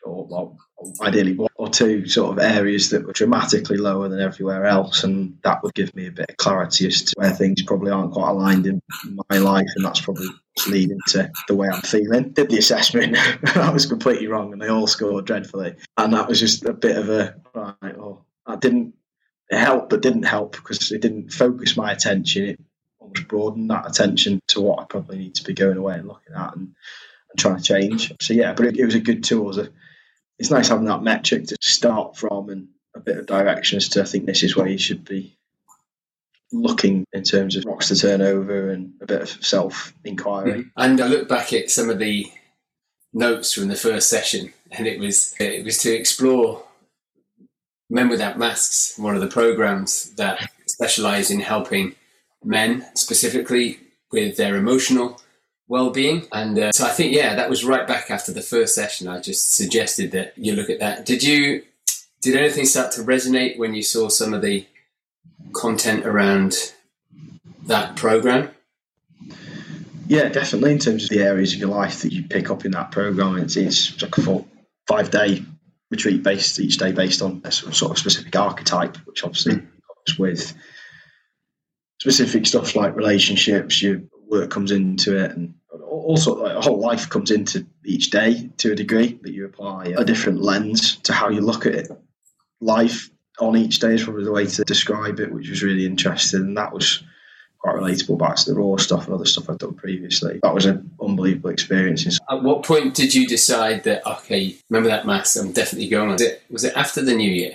or 0.04 0.56
ideally 1.02 1.34
one 1.34 1.50
or 1.56 1.70
two 1.70 2.08
sort 2.08 2.32
of 2.32 2.44
areas 2.44 2.92
that 2.92 3.06
were 3.06 3.14
dramatically 3.14 3.78
lower 3.78 4.10
than 4.10 4.22
everywhere 4.22 4.66
else, 4.66 5.04
and 5.04 5.38
that 5.44 5.64
would 5.64 5.74
give 5.74 5.94
me 5.96 6.08
a 6.08 6.12
bit 6.12 6.30
of 6.30 6.38
clarity 6.38 6.88
as 6.88 7.04
to 7.04 7.14
where 7.18 7.32
things 7.32 7.64
probably 7.64 7.92
aren't 7.92 8.14
quite 8.14 8.30
aligned 8.30 8.68
in 8.68 8.82
my 9.30 9.38
life, 9.38 9.68
and 9.76 9.86
that's 9.86 10.02
probably 10.02 10.28
leading 10.66 11.00
to 11.10 11.32
the 11.48 11.56
way 11.56 11.68
I'm 11.68 11.82
feeling. 11.82 12.30
Did 12.30 12.50
the 12.50 12.58
assessment, 12.58 13.18
I 13.56 13.70
was 13.70 13.86
completely 13.86 14.28
wrong, 14.28 14.54
and 14.54 14.62
they 14.62 14.70
all 14.70 14.88
scored 14.88 15.26
dreadfully, 15.26 15.76
and 15.98 16.14
that 16.14 16.28
was 16.28 16.40
just 16.40 16.66
a 16.66 16.74
bit 16.74 16.98
of 16.98 17.10
a 17.10 17.36
right. 17.54 17.96
Oh, 17.98 18.24
I 18.46 18.56
didn't. 18.56 18.96
It 19.50 19.60
helped, 19.60 19.90
but 19.90 20.02
didn't 20.02 20.24
help 20.24 20.54
because 20.54 20.92
it 20.92 21.02
didn't 21.02 21.32
focus 21.32 21.78
my 21.78 21.92
attention. 21.92 22.46
It 22.46 22.60
almost 23.00 23.28
broadened 23.28 23.70
that 23.70 23.88
attention 23.88 24.42
to 24.48 24.62
what 24.62 24.80
I 24.80 24.86
probably 24.86 25.20
need 25.20 25.36
to 25.36 25.44
be 25.44 25.54
going 25.54 25.78
away 25.78 25.96
and 25.96 26.08
looking 26.08 26.36
at 26.36 26.56
and, 26.56 26.76
and 27.30 27.40
trying 27.40 27.58
to 27.58 27.64
change. 27.64 28.12
So 28.20 28.34
yeah, 28.34 28.54
but 28.54 28.66
it, 28.66 28.78
it 28.78 28.86
was 28.86 28.96
a 28.96 29.00
good 29.00 29.24
tool. 29.24 29.58
It 29.58 29.68
a, 29.68 29.72
it's 30.40 30.52
nice 30.52 30.68
having 30.70 30.86
that 30.86 31.04
metric 31.04 31.48
to 31.48 31.58
start 31.62 32.18
from 32.18 32.50
and 32.50 32.68
a 32.96 33.00
bit 33.00 33.18
of 33.18 33.26
direction 33.26 33.78
as 33.78 33.90
to 33.90 34.02
I 34.02 34.06
think 34.06 34.26
this 34.26 34.44
is 34.44 34.56
where 34.56 34.68
you 34.68 34.78
should 34.78 35.06
be 35.06 35.37
looking 36.52 37.06
in 37.14 37.24
terms 37.24 37.56
of 37.56 37.66
rocks 37.66 37.90
to 37.90 37.96
turn 37.96 38.22
over 38.22 38.72
and 38.72 38.94
a 39.02 39.06
bit 39.06 39.22
of 39.22 39.30
self 39.46 39.94
inquiry. 40.04 40.66
And 40.78 41.02
I 41.02 41.08
look 41.08 41.28
back 41.28 41.54
at 41.54 41.70
some 41.70 41.90
of 41.90 42.00
the 42.00 42.32
notes 43.14 43.54
from 43.54 43.68
the 43.68 43.76
first 43.76 44.10
session, 44.10 44.54
and 44.72 44.88
it 44.88 45.00
was 45.00 45.36
it 45.40 45.66
was 45.66 45.78
to 45.80 45.94
explore 45.94 46.64
Men 47.90 48.10
Without 48.10 48.38
Masks, 48.38 48.98
one 48.98 49.16
of 49.16 49.22
the 49.22 49.28
programs 49.28 50.14
that 50.16 50.50
specialise 50.66 51.30
in 51.30 51.40
helping 51.40 51.96
men 52.44 52.86
specifically 52.96 53.80
with 54.12 54.38
their 54.38 54.56
emotional 54.56 55.20
well-being. 55.68 56.28
And 56.32 56.58
uh, 56.58 56.72
so 56.72 56.86
i 56.86 56.90
think 56.90 57.14
yeah 57.14 57.36
that 57.36 57.50
was 57.50 57.66
right 57.66 57.86
back 57.86 58.10
after 58.10 58.32
the 58.32 58.42
first 58.42 58.76
session. 58.76 59.08
I 59.08 59.20
just 59.20 59.54
suggested 59.54 60.12
that 60.12 60.34
you 60.38 60.54
look 60.54 60.70
at 60.70 60.80
that. 60.80 61.06
Did 61.06 61.24
you 61.24 61.64
did 62.22 62.36
anything 62.36 62.66
start 62.66 62.92
to 62.94 63.02
resonate 63.02 63.58
when 63.58 63.74
you 63.74 63.84
saw 63.84 64.10
some 64.10 64.34
of 64.34 64.42
the 64.42 64.66
content 65.54 66.06
around 66.06 66.56
that 67.66 67.96
program? 67.96 68.50
Yeah, 70.08 70.30
definitely. 70.30 70.72
In 70.72 70.80
terms 70.80 71.04
of 71.04 71.10
the 71.10 71.24
areas 71.24 71.54
of 71.54 71.60
your 71.60 71.70
life 71.70 72.02
that 72.04 72.14
you 72.14 72.24
pick 72.24 72.50
up 72.50 72.66
in 72.66 72.72
that 72.72 72.92
program, 72.92 73.38
it's, 73.38 73.58
it's 73.58 74.02
like 74.02 74.18
a 74.18 74.22
full 74.22 74.48
five 74.88 75.12
day 75.12 75.44
retreat 75.92 76.24
based 76.24 76.60
each 76.60 76.78
day 76.78 76.92
based 76.92 77.22
on 77.22 77.42
a 77.44 77.52
sort 77.52 77.92
of 77.92 77.98
specific 77.98 78.36
archetype, 78.36 78.98
which 79.06 79.24
obviously 79.24 79.56
mm. 79.56 79.68
comes 80.06 80.20
with 80.20 80.54
specific 82.00 82.46
stuff 82.46 82.76
like 82.76 82.96
relationships. 82.96 83.82
Your 83.82 84.02
work 84.30 84.50
comes 84.50 84.72
into 84.72 85.18
it, 85.18 85.32
and 85.32 85.56
also 85.90 86.44
like, 86.44 86.56
a 86.56 86.62
whole 86.62 86.80
life 86.80 87.10
comes 87.10 87.32
into 87.32 87.66
each 87.86 88.10
day 88.10 88.50
to 88.58 88.72
a 88.72 88.76
degree 88.76 89.20
that 89.24 89.34
you 89.34 89.46
apply 89.46 89.94
a 89.98 90.06
different 90.06 90.42
lens 90.42 90.98
to 90.98 91.14
how 91.14 91.30
you 91.30 91.42
look 91.42 91.66
at 91.66 91.76
it. 91.76 91.92
Life 92.62 93.10
on 93.40 93.56
each 93.56 93.80
day 93.80 93.94
is 93.94 94.04
probably 94.04 94.24
the 94.24 94.32
way 94.32 94.46
to 94.46 94.64
describe 94.64 95.20
it, 95.20 95.32
which 95.32 95.50
was 95.50 95.64
really 95.64 95.86
interesting. 95.86 96.42
And 96.42 96.58
that 96.58 96.74
was 96.74 97.04
quite 97.60 97.76
relatable 97.76 98.18
back 98.18 98.36
to 98.36 98.54
the 98.54 98.60
raw 98.60 98.78
stuff 98.78 99.06
and 99.06 99.14
other 99.14 99.26
stuff 99.26 99.50
I've 99.50 99.58
done 99.58 99.74
previously. 99.74 100.40
That 100.44 100.54
was 100.54 100.66
an 100.66 100.92
unbelievable 101.02 101.50
experience. 101.50 102.20
At 102.30 102.44
what 102.44 102.64
point 102.64 102.96
did 102.96 103.14
you 103.14 103.28
decide 103.28 103.84
that 103.84 104.06
okay, 104.06 104.56
Men 104.70 104.84
Without 104.84 105.06
Masks? 105.06 105.36
I'm 105.36 105.52
definitely 105.52 105.90
going. 105.90 106.10
Was 106.12 106.22
it 106.22 106.44
was 106.50 106.64
it 106.64 106.74
after 106.76 107.02
the 107.02 107.16
new 107.16 107.30
year? 107.30 107.54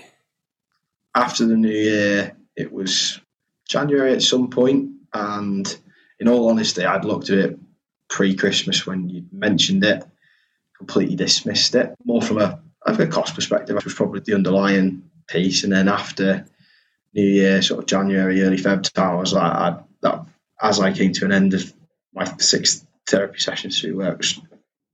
After 1.14 1.44
the 1.46 1.56
new 1.56 1.68
year, 1.68 2.36
it 2.56 2.72
was 2.72 3.20
January 3.68 4.12
at 4.12 4.22
some 4.22 4.48
point, 4.48 4.92
and 5.12 5.76
in 6.18 6.28
all 6.28 6.48
honesty, 6.48 6.84
I'd 6.84 7.04
looked 7.04 7.30
at 7.30 7.38
it 7.38 7.58
pre-Christmas 8.08 8.86
when 8.86 9.08
you 9.08 9.24
mentioned 9.32 9.84
it, 9.84 10.04
completely 10.76 11.16
dismissed 11.16 11.74
it. 11.74 11.94
More 12.04 12.22
from 12.22 12.38
a, 12.38 12.60
a 12.86 13.06
cost 13.06 13.34
perspective, 13.34 13.76
it 13.76 13.84
was 13.84 13.94
probably 13.94 14.20
the 14.20 14.34
underlying 14.34 15.02
piece. 15.26 15.64
And 15.64 15.72
then 15.72 15.88
after 15.88 16.46
New 17.14 17.26
Year, 17.26 17.62
sort 17.62 17.80
of 17.80 17.86
January, 17.86 18.42
early 18.42 18.56
Feb 18.56 18.90
time, 18.92 19.16
I 19.16 19.20
was 19.20 19.32
like, 19.32 19.52
I, 19.52 19.76
that, 20.02 20.26
as 20.60 20.80
I 20.80 20.92
came 20.92 21.12
to 21.14 21.24
an 21.24 21.32
end 21.32 21.54
of 21.54 21.72
my 22.14 22.24
sixth 22.38 22.86
therapy 23.06 23.38
session 23.38 23.70
through 23.70 23.96
was 23.96 24.40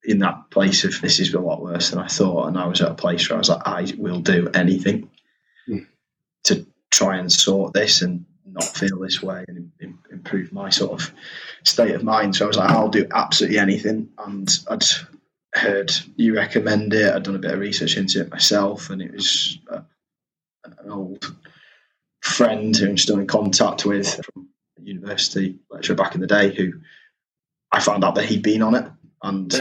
in 0.05 0.21
that 0.21 0.51
place 0.51 0.85
of 0.85 1.01
this 1.01 1.21
is 1.21 1.35
a 1.35 1.41
lot 1.41 1.63
worse 1.63 1.91
than 1.91 1.99
I 1.99 2.07
thought. 2.07 2.47
And 2.47 2.59
I 2.59 2.67
was 2.67 2.81
at 2.81 2.91
a 2.91 2.95
place 2.95 3.29
where 3.29 3.37
I 3.37 3.39
was 3.39 3.49
like, 3.49 3.67
I 3.67 3.93
will 3.99 4.21
do 4.21 4.49
anything 4.55 5.11
mm. 5.69 5.87
to 6.45 6.67
try 6.91 7.19
and 7.19 7.31
sort 7.31 7.75
this 7.75 8.03
and 8.03 8.25
not 8.47 8.65
feel 8.65 8.99
this 9.01 9.23
way 9.23 9.45
and 9.49 9.71
improve 10.11 10.53
my 10.53 10.71
sort 10.71 10.93
of 10.93 11.13
state 11.65 11.95
of 11.95 12.03
mind. 12.03 12.37
So 12.37 12.45
I 12.45 12.49
was 12.49 12.57
like, 12.57 12.71
I'll 12.71 12.89
do 12.89 13.07
absolutely 13.13 13.59
anything. 13.59 14.09
And 14.19 14.49
I'd 14.71 14.85
heard 15.53 15.93
you 16.17 16.35
recommend 16.35 16.95
it. 16.95 17.13
I'd 17.13 17.23
done 17.23 17.37
a 17.37 17.41
bit 17.41 17.53
of 17.53 17.61
research 17.61 17.97
into 17.97 18.21
it 18.21 18.31
myself, 18.31 18.91
and 18.91 19.03
it 19.03 19.13
was 19.13 19.59
an 20.65 20.91
old 20.91 21.35
friend 22.21 22.77
who 22.77 22.89
I'm 22.89 22.99
still 22.99 23.19
in 23.19 23.27
contact 23.27 23.85
with 23.85 24.15
from 24.25 24.49
university 24.83 25.59
lecturer 25.71 25.97
back 25.97 26.15
in 26.15 26.21
the 26.21 26.27
day 26.27 26.55
who 26.55 26.73
I 27.73 27.81
found 27.81 28.05
out 28.05 28.15
that 28.15 28.25
he'd 28.25 28.43
been 28.43 28.63
on 28.63 28.75
it. 28.75 28.91
And 29.23 29.51
the, 29.51 29.59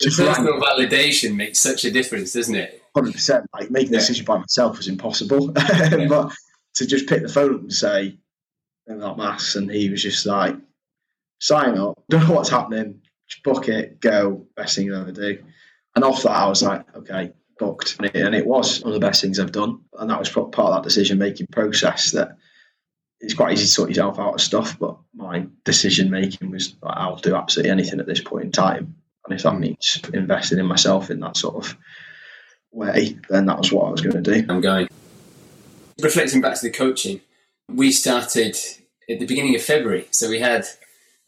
the 0.00 0.24
personal 0.24 0.60
validation 0.60 1.36
makes 1.36 1.60
such 1.60 1.84
a 1.84 1.90
difference, 1.90 2.32
doesn't 2.32 2.54
it? 2.54 2.82
Hundred 2.94 3.12
percent. 3.12 3.46
Like 3.54 3.70
making 3.70 3.92
the 3.92 3.98
decision 3.98 4.24
by 4.24 4.38
myself 4.38 4.78
was 4.78 4.88
impossible, 4.88 5.52
yeah. 5.56 6.06
but 6.08 6.32
to 6.74 6.86
just 6.86 7.08
pick 7.08 7.22
the 7.22 7.28
phone 7.28 7.54
up 7.54 7.60
and 7.60 7.72
say, 7.72 8.18
"That 8.86 9.16
mass," 9.16 9.54
and 9.54 9.70
he 9.70 9.90
was 9.90 10.02
just 10.02 10.26
like, 10.26 10.56
"Sign 11.40 11.78
up. 11.78 12.02
Don't 12.08 12.26
know 12.26 12.34
what's 12.34 12.48
happening. 12.48 13.02
Just 13.28 13.44
book 13.44 13.68
it. 13.68 14.00
Go. 14.00 14.46
Best 14.56 14.74
thing 14.74 14.86
you'll 14.86 15.00
ever 15.00 15.12
do." 15.12 15.38
And 15.94 16.04
off 16.04 16.24
that, 16.24 16.30
I 16.30 16.48
was 16.48 16.64
like, 16.64 16.84
"Okay, 16.96 17.32
booked, 17.58 17.96
and 17.98 18.06
it, 18.06 18.16
and 18.16 18.34
it 18.34 18.46
was 18.46 18.82
one 18.82 18.92
of 18.92 19.00
the 19.00 19.06
best 19.06 19.20
things 19.20 19.38
I've 19.38 19.52
done. 19.52 19.80
And 19.98 20.10
that 20.10 20.18
was 20.18 20.30
part 20.30 20.58
of 20.58 20.74
that 20.74 20.84
decision 20.84 21.18
making 21.18 21.48
process. 21.48 22.12
That 22.12 22.36
it's 23.20 23.34
quite 23.34 23.52
easy 23.52 23.64
to 23.64 23.70
sort 23.70 23.88
yourself 23.88 24.18
out 24.18 24.34
of 24.34 24.40
stuff, 24.40 24.78
but 24.78 24.96
my 25.14 25.46
decision 25.64 26.10
making 26.10 26.50
was 26.50 26.74
like, 26.82 26.96
I'll 26.96 27.16
do 27.16 27.34
absolutely 27.34 27.70
anything 27.70 28.00
at 28.00 28.06
this 28.06 28.20
point 28.20 28.44
in 28.44 28.52
time, 28.52 28.94
and 29.24 29.34
if 29.34 29.42
that 29.42 29.54
hmm. 29.54 29.60
means 29.60 30.00
investing 30.12 30.58
in 30.58 30.66
myself 30.66 31.10
in 31.10 31.20
that 31.20 31.36
sort 31.36 31.56
of 31.56 31.76
way, 32.72 33.18
then 33.28 33.46
that 33.46 33.58
was 33.58 33.72
what 33.72 33.86
I 33.86 33.90
was 33.90 34.00
going 34.00 34.22
to 34.22 34.40
do. 34.40 34.46
I'm 34.48 34.60
going. 34.60 34.88
Reflecting 36.02 36.42
back 36.42 36.56
to 36.56 36.62
the 36.62 36.70
coaching, 36.70 37.22
we 37.68 37.90
started 37.90 38.56
at 39.08 39.18
the 39.18 39.26
beginning 39.26 39.54
of 39.54 39.62
February, 39.62 40.08
so 40.10 40.28
we 40.28 40.40
had 40.40 40.66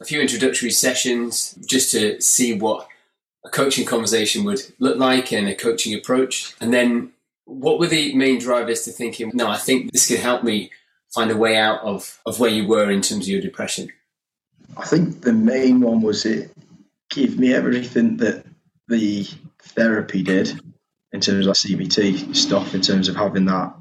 a 0.00 0.04
few 0.04 0.20
introductory 0.20 0.70
sessions 0.70 1.58
just 1.66 1.90
to 1.92 2.20
see 2.20 2.54
what 2.54 2.86
a 3.48 3.50
coaching 3.50 3.86
conversation 3.86 4.44
would 4.44 4.60
look 4.78 4.98
like 4.98 5.32
and 5.32 5.48
a 5.48 5.54
coaching 5.54 5.94
approach? 5.94 6.54
And 6.60 6.72
then 6.72 7.12
what 7.44 7.78
were 7.78 7.86
the 7.86 8.14
main 8.14 8.38
drivers 8.38 8.82
to 8.84 8.90
thinking, 8.90 9.30
no, 9.34 9.48
I 9.48 9.56
think 9.56 9.92
this 9.92 10.06
could 10.06 10.20
help 10.20 10.44
me 10.44 10.70
find 11.14 11.30
a 11.30 11.36
way 11.36 11.56
out 11.56 11.80
of, 11.80 12.20
of 12.26 12.38
where 12.38 12.50
you 12.50 12.66
were 12.66 12.90
in 12.90 13.02
terms 13.02 13.24
of 13.24 13.28
your 13.28 13.40
depression? 13.40 13.88
I 14.76 14.84
think 14.84 15.22
the 15.22 15.32
main 15.32 15.80
one 15.80 16.02
was 16.02 16.26
it 16.26 16.52
gave 17.10 17.38
me 17.38 17.54
everything 17.54 18.18
that 18.18 18.44
the 18.86 19.26
therapy 19.62 20.22
did 20.22 20.60
in 21.12 21.20
terms 21.20 21.46
of 21.46 21.56
CBT 21.56 22.36
stuff, 22.36 22.74
in 22.74 22.82
terms 22.82 23.08
of 23.08 23.16
having 23.16 23.46
that 23.46 23.74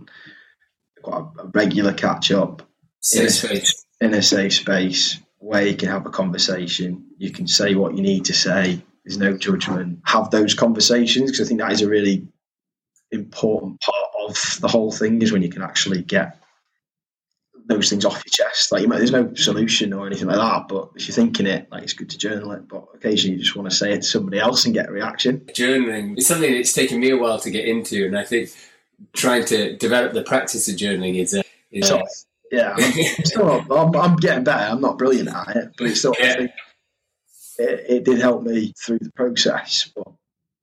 quite 1.02 1.26
a 1.40 1.48
regular 1.48 1.94
catch 1.94 2.32
up 2.32 2.62
in 3.14 3.28
a, 3.28 3.62
in 4.02 4.14
a 4.14 4.22
safe 4.22 4.54
space 4.54 5.20
where 5.40 5.66
you 5.66 5.76
can 5.76 5.90
have 5.90 6.06
a 6.06 6.10
conversation, 6.10 7.06
you 7.18 7.32
can 7.32 7.48
say 7.48 7.76
what 7.76 7.96
you 7.96 8.02
need 8.02 8.26
to 8.26 8.34
say, 8.34 8.82
there's 9.08 9.18
no 9.18 9.38
judgment. 9.38 10.00
Have 10.04 10.32
those 10.32 10.54
conversations 10.54 11.32
because 11.32 11.48
I 11.48 11.48
think 11.48 11.62
that 11.62 11.72
is 11.72 11.82
a 11.82 11.88
really 11.88 12.28
important 13.12 13.80
part 13.80 14.06
of 14.28 14.58
the 14.60 14.68
whole 14.68 14.92
thing 14.92 15.22
is 15.22 15.32
when 15.32 15.42
you 15.42 15.50
can 15.50 15.62
actually 15.62 16.02
get 16.02 16.38
those 17.68 17.90
things 17.90 18.04
off 18.04 18.22
your 18.26 18.32
chest. 18.32 18.74
Like, 18.74 18.82
you 18.82 18.90
might, 18.90 18.98
there's 18.98 19.12
no 19.12 19.34
solution 19.36 19.94
or 19.94 20.08
anything 20.08 20.28
like 20.28 20.36
that, 20.36 20.68
but 20.68 20.90
if 20.96 21.08
you're 21.08 21.16
thinking 21.16 21.48
it, 21.48 21.72
like, 21.72 21.84
it's 21.84 21.94
good 21.94 22.10
to 22.10 22.18
journal 22.18 22.52
it. 22.52 22.68
But 22.68 22.86
occasionally, 22.96 23.38
you 23.38 23.44
just 23.44 23.56
want 23.56 23.70
to 23.70 23.76
say 23.76 23.94
it 23.94 24.02
to 24.02 24.08
somebody 24.08 24.40
else 24.40 24.66
and 24.66 24.74
get 24.74 24.90
a 24.90 24.92
reaction. 24.92 25.40
Journaling 25.54 26.18
is 26.18 26.28
something 26.28 26.52
that's 26.52 26.74
taken 26.74 27.00
me 27.00 27.12
a 27.12 27.18
while 27.18 27.40
to 27.40 27.50
get 27.50 27.66
into, 27.66 28.06
and 28.06 28.18
I 28.18 28.26
think 28.26 28.50
trying 29.14 29.46
to 29.46 29.78
develop 29.78 30.12
the 30.12 30.24
practice 30.24 30.68
of 30.68 30.76
journaling 30.76 31.16
is 31.16 31.34
a, 31.34 31.44
is 31.72 31.88
so, 31.88 32.04
yeah. 32.52 32.76
I'm, 32.78 33.26
still, 33.26 33.66
I'm, 33.72 33.96
I'm, 33.96 34.16
getting 34.18 34.44
better. 34.44 34.70
I'm 34.70 34.82
not 34.82 34.98
brilliant 34.98 35.30
at 35.30 35.56
it, 35.56 35.74
but 35.78 35.88
it's 35.88 36.00
still. 36.00 36.14
Yeah 36.20 36.48
it, 37.58 37.86
it 37.90 38.06
did 38.06 38.20
help 38.20 38.44
me 38.44 38.74
through 38.78 39.00
the 39.00 39.12
process. 39.12 39.92
But 39.96 40.14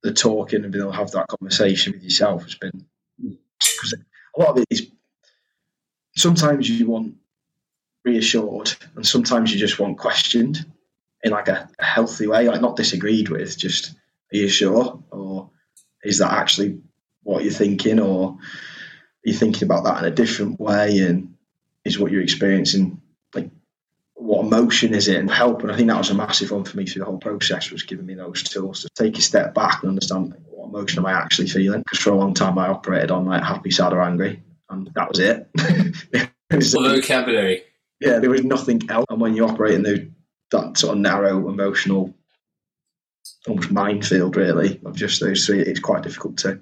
the 0.03 0.13
talking 0.13 0.63
and 0.63 0.73
being 0.73 0.83
able 0.83 0.93
to 0.93 0.99
have 0.99 1.11
that 1.13 1.29
conversation 1.29 1.93
with 1.93 2.03
yourself 2.03 2.43
has 2.45 2.55
been 2.55 2.87
because 3.19 3.95
a 4.37 4.41
lot 4.41 4.51
of 4.51 4.59
it 4.59 4.67
is 4.71 4.87
sometimes 6.17 6.69
you 6.69 6.87
want 6.87 7.17
reassured 8.05 8.75
and 8.97 9.07
sometimes 9.07 9.53
you 9.53 9.59
just 9.59 9.79
want 9.79 9.99
questioned 9.99 10.65
in 11.23 11.33
like 11.33 11.49
a, 11.49 11.69
a, 11.79 11.85
healthy 11.85 12.27
way, 12.27 12.47
like 12.47 12.61
not 12.61 12.77
disagreed 12.77 13.31
with, 13.31 13.57
just 13.57 13.95
are 14.33 14.37
you 14.37 14.49
sure? 14.49 15.03
Or 15.11 15.51
is 16.03 16.19
that 16.19 16.33
actually 16.33 16.81
what 17.23 17.43
you're 17.43 17.53
thinking? 17.53 17.99
Or 17.99 18.33
are 18.33 18.37
you 19.25 19.33
thinking 19.33 19.65
about 19.65 19.85
that 19.85 19.99
in 20.01 20.05
a 20.05 20.15
different 20.15 20.61
way? 20.61 20.99
And 20.99 21.35
is 21.85 21.99
what 21.99 22.13
you're 22.13 22.23
experiencing 22.23 23.01
what 24.15 24.45
emotion 24.45 24.95
is 24.95 25.09
it 25.09 25.19
and 25.19 25.31
help. 25.31 25.63
And 25.63 25.73
I 25.73 25.77
think 25.77 25.89
that 25.89 25.99
was 25.99 26.11
a 26.11 26.15
massive 26.15 26.51
one 26.51 26.65
for 26.65 26.77
me 26.77 26.87
through 26.87 27.01
the 27.01 27.07
whole 27.07 27.19
process 27.19 27.71
was 27.71 27.83
giving 27.83 28.07
me 28.07 28.15
those 28.15 28.43
tools 28.43 28.83
to 28.83 28.89
take 28.95 29.19
a 29.19 29.23
step 29.23 29.55
back 29.55 29.83
and 29.83 29.91
understand 29.91 30.35
what 30.49 30.69
emotion 30.69 31.01
am 31.01 31.07
I 31.07 31.13
actually 31.13 31.49
feeling? 31.49 31.81
Because 31.81 31.99
for 31.99 32.11
a 32.11 32.17
long 32.17 32.35
time 32.35 32.59
I 32.59 32.69
operated 32.69 33.11
on 33.11 33.27
like 33.27 33.43
happy, 33.43 33.71
sad, 33.71 33.93
or 33.93 34.01
angry, 34.01 34.43
and 34.71 34.91
that 34.95 35.09
was 35.09 35.19
it. 35.19 35.49
it 36.13 36.31
was, 36.51 36.73
vocabulary. 36.73 37.65
Yeah, 38.01 38.19
there 38.19 38.31
was 38.31 38.45
nothing 38.45 38.83
else. 38.89 39.07
And 39.11 39.21
when 39.21 39.35
you 39.35 39.47
operate 39.47 39.75
in 39.75 39.83
the, 39.83 40.11
that 40.53 40.79
sort 40.79 40.95
of 40.95 41.01
narrow 41.01 41.49
emotional, 41.49 42.15
almost 43.49 43.71
minefield, 43.71 44.37
really, 44.37 44.81
of 44.85 44.95
just 44.95 45.21
those 45.21 45.45
three, 45.45 45.61
it's 45.61 45.81
quite 45.81 46.03
difficult 46.03 46.39
to 46.39 46.61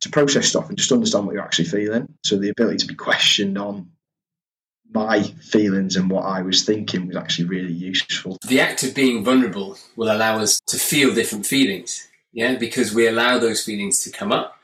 to 0.00 0.10
process 0.10 0.48
stuff 0.48 0.68
and 0.68 0.76
just 0.76 0.92
understand 0.92 1.24
what 1.24 1.34
you're 1.34 1.42
actually 1.42 1.64
feeling. 1.64 2.12
So 2.24 2.36
the 2.36 2.50
ability 2.50 2.78
to 2.78 2.86
be 2.86 2.94
questioned 2.94 3.56
on 3.56 3.90
my 4.92 5.22
feelings 5.22 5.96
and 5.96 6.10
what 6.10 6.24
I 6.24 6.42
was 6.42 6.64
thinking 6.64 7.06
was 7.06 7.16
actually 7.16 7.46
really 7.46 7.72
useful. 7.72 8.38
The 8.46 8.60
act 8.60 8.82
of 8.82 8.94
being 8.94 9.24
vulnerable 9.24 9.78
will 9.96 10.14
allow 10.14 10.38
us 10.38 10.60
to 10.66 10.78
feel 10.78 11.14
different 11.14 11.46
feelings, 11.46 12.06
yeah, 12.32 12.56
because 12.56 12.94
we 12.94 13.08
allow 13.08 13.38
those 13.38 13.64
feelings 13.64 14.00
to 14.04 14.10
come 14.10 14.32
up. 14.32 14.58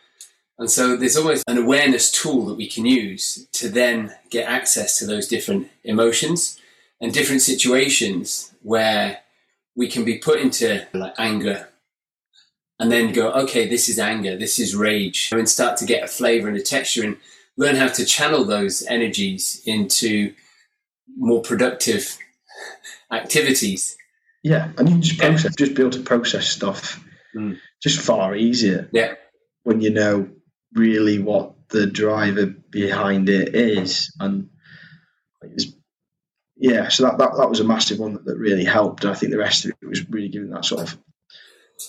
And 0.58 0.70
so 0.70 0.94
there's 0.94 1.16
almost 1.16 1.44
an 1.48 1.56
awareness 1.56 2.10
tool 2.10 2.44
that 2.46 2.56
we 2.56 2.68
can 2.68 2.84
use 2.84 3.48
to 3.52 3.68
then 3.68 4.14
get 4.28 4.46
access 4.46 4.98
to 4.98 5.06
those 5.06 5.26
different 5.26 5.68
emotions 5.84 6.60
and 7.00 7.14
different 7.14 7.40
situations 7.40 8.52
where 8.62 9.20
we 9.74 9.88
can 9.88 10.04
be 10.04 10.18
put 10.18 10.40
into 10.40 10.86
like 10.92 11.14
anger 11.18 11.68
and 12.78 12.92
then 12.92 13.12
go, 13.12 13.30
okay, 13.32 13.66
this 13.68 13.88
is 13.88 13.98
anger, 13.98 14.36
this 14.36 14.58
is 14.58 14.76
rage, 14.76 15.30
and 15.32 15.48
start 15.48 15.76
to 15.78 15.86
get 15.86 16.04
a 16.04 16.08
flavor 16.08 16.48
and 16.48 16.56
a 16.56 16.62
texture 16.62 17.04
and 17.04 17.16
learn 17.60 17.76
how 17.76 17.88
to 17.88 18.06
channel 18.06 18.44
those 18.44 18.82
energies 18.86 19.62
into 19.66 20.32
more 21.16 21.42
productive 21.42 22.16
activities. 23.12 23.96
Yeah, 24.42 24.72
and 24.78 24.88
you 24.88 24.98
just 24.98 25.20
process, 25.20 25.54
just 25.54 25.74
be 25.74 25.82
able 25.82 25.90
to 25.92 26.00
process 26.00 26.48
stuff 26.48 27.04
mm. 27.36 27.58
just 27.82 28.00
far 28.00 28.34
easier. 28.34 28.88
Yeah, 28.92 29.14
when 29.62 29.82
you 29.82 29.90
know 29.90 30.30
really 30.72 31.18
what 31.18 31.52
the 31.68 31.86
driver 31.86 32.46
behind 32.46 33.28
it 33.28 33.54
is, 33.54 34.10
and 34.18 34.48
yeah, 36.56 36.88
so 36.88 37.02
that, 37.02 37.18
that 37.18 37.36
that 37.36 37.50
was 37.50 37.60
a 37.60 37.64
massive 37.64 37.98
one 37.98 38.14
that, 38.14 38.24
that 38.24 38.38
really 38.38 38.64
helped. 38.64 39.04
I 39.04 39.14
think 39.14 39.32
the 39.32 39.38
rest 39.38 39.66
of 39.66 39.72
it 39.82 39.86
was 39.86 40.08
really 40.08 40.30
giving 40.30 40.50
that 40.50 40.64
sort 40.64 40.80
of 40.80 40.98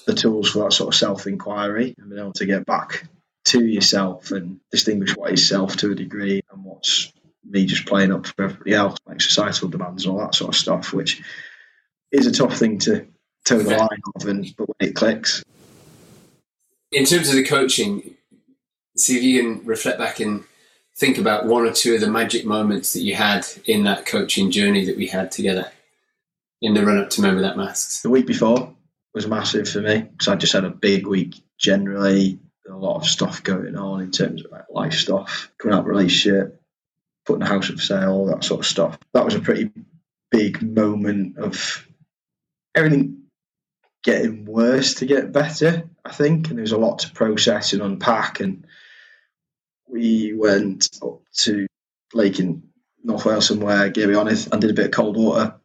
the 0.05 0.13
tools 0.13 0.49
for 0.51 0.65
that 0.65 0.73
sort 0.73 0.93
of 0.93 0.99
self 0.99 1.27
inquiry 1.27 1.95
and 1.97 2.09
being 2.09 2.21
able 2.21 2.33
to 2.33 2.45
get 2.45 2.65
back 2.65 3.07
to 3.51 3.65
yourself 3.65 4.31
and 4.31 4.59
distinguish 4.71 5.15
what 5.15 5.33
is 5.33 5.47
self 5.47 5.75
to 5.77 5.91
a 5.91 5.95
degree 5.95 6.41
and 6.51 6.63
what's 6.63 7.11
me 7.43 7.65
just 7.65 7.85
playing 7.85 8.11
up 8.11 8.25
for 8.27 8.43
everybody 8.43 8.73
else, 8.73 8.97
like 9.05 9.19
societal 9.19 9.67
demands 9.67 10.05
and 10.05 10.13
all 10.13 10.19
that 10.19 10.35
sort 10.35 10.49
of 10.49 10.55
stuff, 10.55 10.93
which 10.93 11.21
is 12.11 12.27
a 12.27 12.31
tough 12.31 12.57
thing 12.57 12.77
to 12.79 13.05
toe 13.43 13.59
the 13.59 13.75
line 13.75 13.89
of, 14.15 14.25
and 14.27 14.53
but 14.57 14.67
when 14.67 14.89
it 14.89 14.95
clicks. 14.95 15.43
In 16.91 17.05
terms 17.05 17.29
of 17.29 17.35
the 17.35 17.43
coaching, 17.43 18.15
see 18.95 19.17
if 19.17 19.23
you 19.23 19.41
can 19.41 19.65
reflect 19.65 19.97
back 19.97 20.19
and 20.19 20.43
think 20.95 21.17
about 21.17 21.45
one 21.45 21.65
or 21.65 21.71
two 21.71 21.95
of 21.95 22.01
the 22.01 22.09
magic 22.09 22.45
moments 22.45 22.93
that 22.93 23.01
you 23.01 23.15
had 23.15 23.45
in 23.65 23.83
that 23.83 24.05
coaching 24.05 24.51
journey 24.51 24.85
that 24.85 24.97
we 24.97 25.07
had 25.07 25.31
together 25.31 25.71
in 26.61 26.73
the 26.73 26.85
run 26.85 26.99
up 26.99 27.09
to 27.09 27.21
Men 27.21 27.35
Without 27.35 27.57
Masks. 27.57 28.01
The 28.01 28.09
week 28.09 28.27
before 28.27 28.73
was 29.13 29.27
massive 29.27 29.67
for 29.67 29.81
me 29.81 30.01
because 30.01 30.27
I 30.27 30.35
just 30.35 30.53
had 30.53 30.63
a 30.63 30.69
big 30.69 31.07
week 31.07 31.41
generally 31.57 32.39
a 32.71 32.77
lot 32.77 32.97
of 32.97 33.05
stuff 33.05 33.43
going 33.43 33.75
on 33.75 34.01
in 34.01 34.11
terms 34.11 34.43
of 34.43 34.51
like 34.51 34.65
life 34.69 34.93
stuff, 34.93 35.51
coming 35.57 35.75
out 35.75 35.81
of 35.81 35.87
relationship, 35.87 36.61
putting 37.25 37.43
a 37.43 37.47
house 37.47 37.69
up 37.69 37.75
for 37.75 37.81
sale, 37.81 38.11
all 38.11 38.25
that 38.27 38.43
sort 38.43 38.61
of 38.61 38.65
stuff. 38.65 38.97
That 39.13 39.25
was 39.25 39.35
a 39.35 39.39
pretty 39.39 39.71
big 40.31 40.61
moment 40.61 41.37
of 41.37 41.87
everything 42.75 43.23
getting 44.03 44.45
worse 44.45 44.95
to 44.95 45.05
get 45.05 45.31
better, 45.31 45.89
I 46.03 46.11
think. 46.11 46.47
And 46.47 46.57
there 46.57 46.63
was 46.63 46.71
a 46.71 46.77
lot 46.77 46.99
to 46.99 47.11
process 47.11 47.73
and 47.73 47.81
unpack. 47.81 48.39
And 48.39 48.65
we 49.87 50.33
went 50.33 50.89
up 51.03 51.21
to 51.39 51.67
Lake 52.13 52.39
in 52.39 52.63
North 53.03 53.25
Wales 53.25 53.47
somewhere, 53.47 53.91
me 53.95 54.15
honest, 54.15 54.49
and 54.51 54.61
did 54.61 54.71
a 54.71 54.73
bit 54.73 54.85
of 54.85 54.91
cold 54.91 55.17
water 55.17 55.55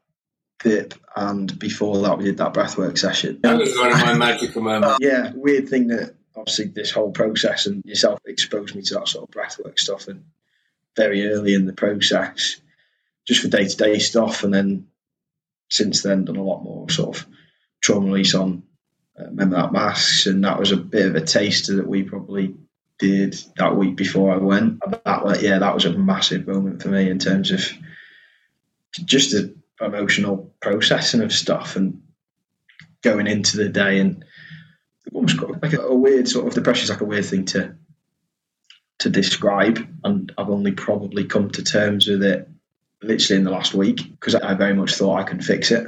dip. 0.62 0.94
And 1.14 1.58
before 1.58 2.02
that, 2.02 2.18
we 2.18 2.24
did 2.24 2.38
that 2.38 2.52
breathwork 2.52 2.98
session. 2.98 3.40
That 3.42 3.58
was 3.58 3.74
one 3.76 3.92
of 3.92 4.00
my 4.00 4.14
magical 4.14 4.62
moments. 4.62 4.98
Yeah, 5.00 5.32
weird 5.34 5.68
thing 5.68 5.86
that 5.88 6.14
obviously 6.46 6.66
this 6.66 6.92
whole 6.92 7.10
process 7.10 7.66
and 7.66 7.84
yourself 7.84 8.20
exposed 8.24 8.76
me 8.76 8.80
to 8.80 8.94
that 8.94 9.08
sort 9.08 9.28
of 9.28 9.34
breathwork 9.34 9.78
stuff 9.80 10.06
and 10.06 10.24
very 10.94 11.28
early 11.28 11.54
in 11.54 11.66
the 11.66 11.72
process 11.72 12.60
just 13.26 13.42
for 13.42 13.48
day 13.48 13.66
to 13.66 13.76
day 13.76 13.98
stuff. 13.98 14.44
And 14.44 14.54
then 14.54 14.86
since 15.68 16.02
then 16.02 16.24
done 16.24 16.36
a 16.36 16.44
lot 16.44 16.62
more 16.62 16.88
sort 16.88 17.16
of 17.16 17.26
trauma 17.82 18.06
release 18.06 18.36
on 18.36 18.62
uh, 19.18 19.24
Men 19.32 19.50
Without 19.50 19.72
Masks. 19.72 20.26
And 20.26 20.44
that 20.44 20.60
was 20.60 20.70
a 20.70 20.76
bit 20.76 21.06
of 21.06 21.16
a 21.16 21.20
taster 21.20 21.76
that 21.76 21.88
we 21.88 22.04
probably 22.04 22.54
did 23.00 23.36
that 23.56 23.76
week 23.76 23.96
before 23.96 24.32
I 24.32 24.36
went. 24.36 24.80
That 25.04 25.42
yeah 25.42 25.58
that 25.58 25.74
was 25.74 25.84
a 25.84 25.92
massive 25.92 26.46
moment 26.46 26.80
for 26.80 26.88
me 26.90 27.10
in 27.10 27.18
terms 27.18 27.50
of 27.50 27.60
just 29.04 29.32
the 29.32 29.54
emotional 29.80 30.54
processing 30.60 31.22
of 31.22 31.32
stuff 31.32 31.74
and 31.74 32.02
going 33.02 33.26
into 33.26 33.56
the 33.56 33.68
day 33.68 33.98
and 33.98 34.24
almost 35.16 35.40
like 35.62 35.72
a, 35.72 35.80
a 35.80 35.94
weird 35.94 36.28
sort 36.28 36.46
of 36.46 36.54
depression 36.54 36.84
is 36.84 36.90
like 36.90 37.00
a 37.00 37.06
weird 37.06 37.24
thing 37.24 37.46
to 37.46 37.74
to 38.98 39.10
describe, 39.10 39.86
and 40.04 40.32
I've 40.38 40.48
only 40.48 40.72
probably 40.72 41.24
come 41.24 41.50
to 41.50 41.62
terms 41.62 42.06
with 42.06 42.22
it 42.22 42.48
literally 43.02 43.38
in 43.38 43.44
the 43.44 43.50
last 43.50 43.74
week 43.74 43.98
because 44.10 44.34
I 44.34 44.54
very 44.54 44.74
much 44.74 44.94
thought 44.94 45.20
I 45.20 45.24
can 45.24 45.40
fix 45.40 45.70
it 45.70 45.86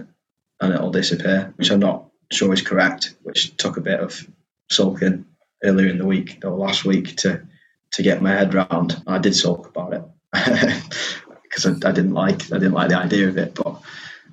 and 0.61 0.75
it'll 0.75 0.91
disappear, 0.91 1.53
which 1.57 1.71
I'm 1.71 1.81
not 1.81 2.07
sure 2.31 2.53
is 2.53 2.63
correct. 2.63 3.15
Which 3.23 3.57
took 3.57 3.77
a 3.77 3.83
bit 3.83 4.01
of 4.01 4.29
sulking 4.71 5.25
earlier 5.63 5.89
in 5.89 5.99
the 5.99 6.07
week 6.07 6.45
or 6.45 6.51
last 6.51 6.85
week 6.85 7.17
to 7.19 7.47
to 7.93 8.03
get 8.03 8.23
my 8.23 8.31
head 8.31 8.55
around. 8.55 9.03
I 9.07 9.19
did 9.19 9.35
sulk 9.35 9.69
about 9.69 9.95
it 9.95 10.03
because 11.43 11.67
I, 11.67 11.89
I 11.89 11.93
didn't 11.93 12.15
like 12.15 12.53
I 12.53 12.59
didn't 12.59 12.73
like 12.73 12.89
the 12.89 12.99
idea 12.99 13.29
of 13.29 13.39
it, 13.39 13.55
but 13.55 13.81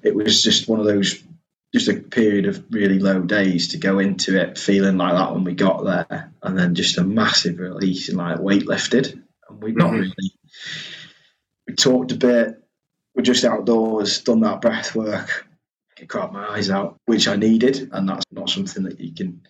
it 0.03 0.15
was 0.15 0.43
just 0.43 0.67
one 0.67 0.79
of 0.79 0.85
those 0.85 1.21
just 1.73 1.89
a 1.89 1.95
period 1.95 2.45
of 2.45 2.63
really 2.69 2.99
low 2.99 3.21
days 3.21 3.69
to 3.69 3.77
go 3.77 3.99
into 3.99 4.39
it 4.39 4.57
feeling 4.57 4.97
like 4.97 5.13
that 5.13 5.33
when 5.33 5.43
we 5.43 5.53
got 5.53 5.83
there, 5.83 6.31
and 6.41 6.57
then 6.57 6.75
just 6.75 6.97
a 6.97 7.03
massive 7.03 7.59
release 7.59 8.09
and 8.09 8.17
like 8.17 8.39
weight 8.39 8.67
lifted. 8.67 9.21
And 9.49 9.61
we've 9.61 9.75
not 9.75 9.91
mm-hmm. 9.91 10.01
really 10.01 10.31
we 11.67 11.75
talked 11.75 12.11
a 12.11 12.15
bit. 12.15 12.61
We're 13.15 13.23
just 13.23 13.45
outdoors, 13.45 14.21
done 14.21 14.41
that 14.41 14.61
breath 14.61 14.95
work. 14.95 15.47
I 15.99 16.05
cried 16.05 16.33
my 16.33 16.49
eyes 16.49 16.69
out, 16.69 16.99
which 17.05 17.27
I 17.27 17.37
needed, 17.37 17.89
and 17.91 18.09
that's 18.09 18.25
not 18.31 18.49
something 18.49 18.83
that 18.83 18.99
you 18.99 19.13
can. 19.13 19.41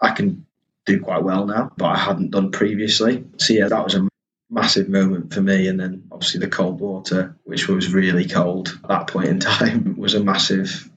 I 0.00 0.10
can 0.12 0.46
do 0.86 1.00
quite 1.00 1.22
well 1.22 1.46
now, 1.46 1.72
but 1.76 1.86
I 1.86 1.98
hadn't 1.98 2.30
done 2.30 2.50
previously. 2.52 3.24
So 3.38 3.52
yeah, 3.52 3.68
that 3.68 3.84
was 3.84 3.94
a 3.94 4.08
massive 4.48 4.88
moment 4.88 5.34
for 5.34 5.42
me. 5.42 5.68
And 5.68 5.78
then 5.78 6.04
obviously 6.10 6.40
the 6.40 6.48
cold 6.48 6.80
water, 6.80 7.36
which 7.44 7.68
was 7.68 7.92
really 7.92 8.26
cold 8.26 8.78
at 8.82 8.88
that 8.88 9.06
point 9.08 9.28
in 9.28 9.40
time, 9.40 9.96
was 9.96 10.14
a 10.14 10.22
massive 10.22 10.88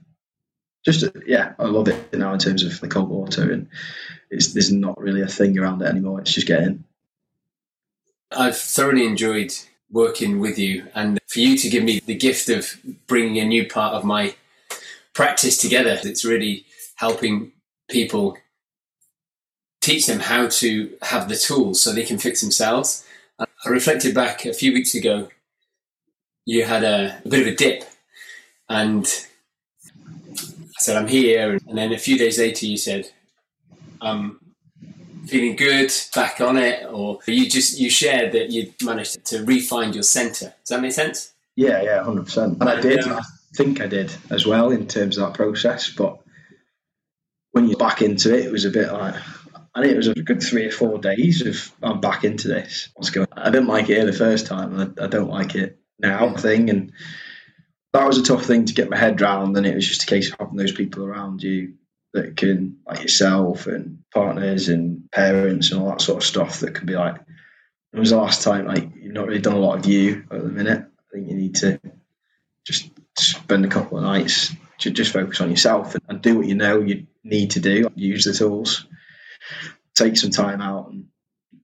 just 0.97 1.15
yeah, 1.25 1.53
I 1.59 1.65
love 1.65 1.87
it 1.87 2.13
now 2.13 2.33
in 2.33 2.39
terms 2.39 2.63
of 2.63 2.79
the 2.79 2.87
cold 2.87 3.09
water, 3.09 3.51
and 3.51 3.67
it's 4.29 4.53
there's 4.53 4.71
not 4.71 4.99
really 4.99 5.21
a 5.21 5.27
thing 5.27 5.57
around 5.57 5.81
it 5.81 5.87
anymore. 5.87 6.21
It's 6.21 6.33
just 6.33 6.47
getting. 6.47 6.83
I've 8.31 8.57
thoroughly 8.57 9.05
enjoyed 9.05 9.53
working 9.91 10.39
with 10.39 10.57
you, 10.57 10.87
and 10.95 11.19
for 11.27 11.39
you 11.39 11.57
to 11.57 11.69
give 11.69 11.83
me 11.83 11.99
the 11.99 12.15
gift 12.15 12.49
of 12.49 12.79
bringing 13.07 13.39
a 13.39 13.45
new 13.45 13.67
part 13.67 13.93
of 13.93 14.03
my 14.03 14.35
practice 15.13 15.57
together, 15.57 15.99
it's 16.03 16.25
really 16.25 16.65
helping 16.95 17.51
people 17.89 18.37
teach 19.81 20.05
them 20.05 20.19
how 20.19 20.47
to 20.47 20.95
have 21.01 21.29
the 21.29 21.35
tools 21.35 21.81
so 21.81 21.91
they 21.91 22.03
can 22.03 22.17
fix 22.17 22.41
themselves. 22.41 23.05
I 23.39 23.69
reflected 23.69 24.13
back 24.13 24.45
a 24.45 24.53
few 24.53 24.73
weeks 24.73 24.93
ago. 24.93 25.29
You 26.45 26.65
had 26.65 26.83
a, 26.83 27.21
a 27.23 27.29
bit 27.29 27.41
of 27.41 27.47
a 27.47 27.55
dip, 27.55 27.83
and 28.67 29.07
I 30.79 30.81
said, 30.81 30.95
I'm 30.95 31.07
here. 31.07 31.59
And 31.67 31.77
then 31.77 31.91
a 31.91 31.97
few 31.97 32.17
days 32.17 32.39
later, 32.39 32.65
you 32.65 32.77
said, 32.77 33.11
I'm 33.99 34.39
feeling 35.27 35.57
good, 35.57 35.91
back 36.15 36.39
on 36.39 36.55
it. 36.57 36.85
Or 36.89 37.19
you 37.27 37.49
just, 37.49 37.77
you 37.79 37.89
shared 37.89 38.31
that 38.31 38.49
you'd 38.51 38.73
managed 38.81 39.25
to 39.25 39.43
refine 39.43 39.91
your 39.91 40.03
center. 40.03 40.53
Does 40.61 40.69
that 40.69 40.81
make 40.81 40.93
sense? 40.93 41.33
Yeah, 41.57 41.81
yeah, 41.81 42.03
100%. 42.03 42.61
And 42.61 42.63
I 42.63 42.79
did. 42.79 43.05
I 43.05 43.21
think 43.55 43.81
I 43.81 43.87
did 43.87 44.15
as 44.29 44.45
well 44.45 44.71
in 44.71 44.87
terms 44.87 45.17
of 45.17 45.27
that 45.27 45.35
process. 45.35 45.89
But 45.89 46.19
when 47.51 47.67
you're 47.67 47.77
back 47.77 48.01
into 48.01 48.33
it, 48.33 48.45
it 48.45 48.51
was 48.51 48.63
a 48.63 48.69
bit 48.69 48.89
like, 48.89 49.15
I 49.75 49.81
think 49.81 49.93
it 49.93 49.97
was 49.97 50.07
a 50.07 50.13
good 50.13 50.41
three 50.41 50.65
or 50.65 50.71
four 50.71 50.97
days 50.97 51.45
of 51.45 51.75
I'm 51.83 51.99
back 51.99 52.23
into 52.23 52.47
this. 52.47 52.87
What's 52.95 53.09
going? 53.09 53.27
I 53.33 53.49
didn't 53.49 53.67
like 53.67 53.89
it 53.89 53.97
here 53.97 54.05
the 54.05 54.13
first 54.13 54.47
time, 54.47 54.79
and 54.79 54.97
I, 54.97 55.03
I 55.03 55.07
don't 55.07 55.29
like 55.29 55.55
it 55.55 55.77
now. 55.99 56.33
Thing 56.35 56.69
and 56.69 56.93
that 57.93 58.05
was 58.05 58.17
a 58.17 58.23
tough 58.23 58.45
thing 58.45 58.65
to 58.65 58.73
get 58.73 58.89
my 58.89 58.97
head 58.97 59.21
around, 59.21 59.55
and 59.57 59.65
it 59.65 59.75
was 59.75 59.87
just 59.87 60.03
a 60.03 60.07
case 60.07 60.31
of 60.31 60.39
having 60.39 60.57
those 60.57 60.71
people 60.71 61.03
around 61.03 61.43
you 61.43 61.73
that 62.13 62.37
can, 62.37 62.77
like 62.87 63.01
yourself 63.01 63.67
and 63.67 63.99
partners 64.13 64.69
and 64.69 65.09
parents 65.11 65.71
and 65.71 65.81
all 65.81 65.89
that 65.89 66.01
sort 66.01 66.17
of 66.17 66.23
stuff, 66.23 66.59
that 66.59 66.75
can 66.75 66.85
be 66.85 66.95
like, 66.95 67.15
it 67.93 67.99
was 67.99 68.11
the 68.11 68.17
last 68.17 68.43
time 68.43 68.67
like 68.67 68.95
you've 68.95 69.13
not 69.13 69.27
really 69.27 69.41
done 69.41 69.53
a 69.53 69.59
lot 69.59 69.79
of 69.79 69.85
you 69.85 70.23
at 70.31 70.41
the 70.41 70.49
minute? 70.49 70.85
I 70.99 71.13
think 71.13 71.29
you 71.29 71.35
need 71.35 71.55
to 71.55 71.79
just 72.63 72.89
spend 73.17 73.65
a 73.65 73.69
couple 73.69 73.97
of 73.97 74.03
nights 74.03 74.53
to 74.79 74.91
just 74.91 75.11
focus 75.11 75.41
on 75.41 75.49
yourself 75.49 75.95
and, 75.95 76.03
and 76.07 76.21
do 76.21 76.37
what 76.37 76.47
you 76.47 76.55
know 76.55 76.79
you 76.79 77.07
need 77.23 77.51
to 77.51 77.59
do. 77.59 77.91
Use 77.95 78.25
the 78.25 78.33
tools 78.33 78.85
take 79.99 80.17
some 80.17 80.31
time 80.31 80.61
out, 80.61 80.89
and 80.89 81.07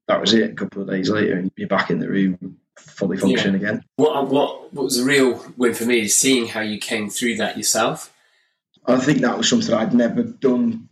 that 0.08 0.22
was 0.22 0.34
it. 0.34 0.52
A 0.52 0.56
couple 0.56 0.82
of 0.82 0.90
days 0.90 1.10
later, 1.10 1.38
and 1.38 1.52
you're 1.56 1.68
back 1.68 1.90
in 1.90 2.00
the 2.00 2.10
room, 2.10 2.58
fully 2.78 3.18
functioning 3.18 3.62
yeah. 3.62 3.70
again. 3.70 3.84
What 3.98 4.28
what 4.28 4.74
what 4.74 4.84
was 4.84 5.00
a 5.00 5.06
real 5.06 5.44
win 5.58 5.74
for 5.74 5.86
me 5.86 6.02
is 6.02 6.16
seeing 6.16 6.48
how 6.48 6.62
you 6.62 6.80
came 6.80 7.10
through 7.10 7.38
that 7.38 7.58
yourself. 7.58 8.14
I 8.86 8.98
think 8.98 9.22
that 9.22 9.38
was 9.38 9.50
something 9.50 9.74
I'd 9.74 9.94
never 9.94 10.24
done 10.24 10.90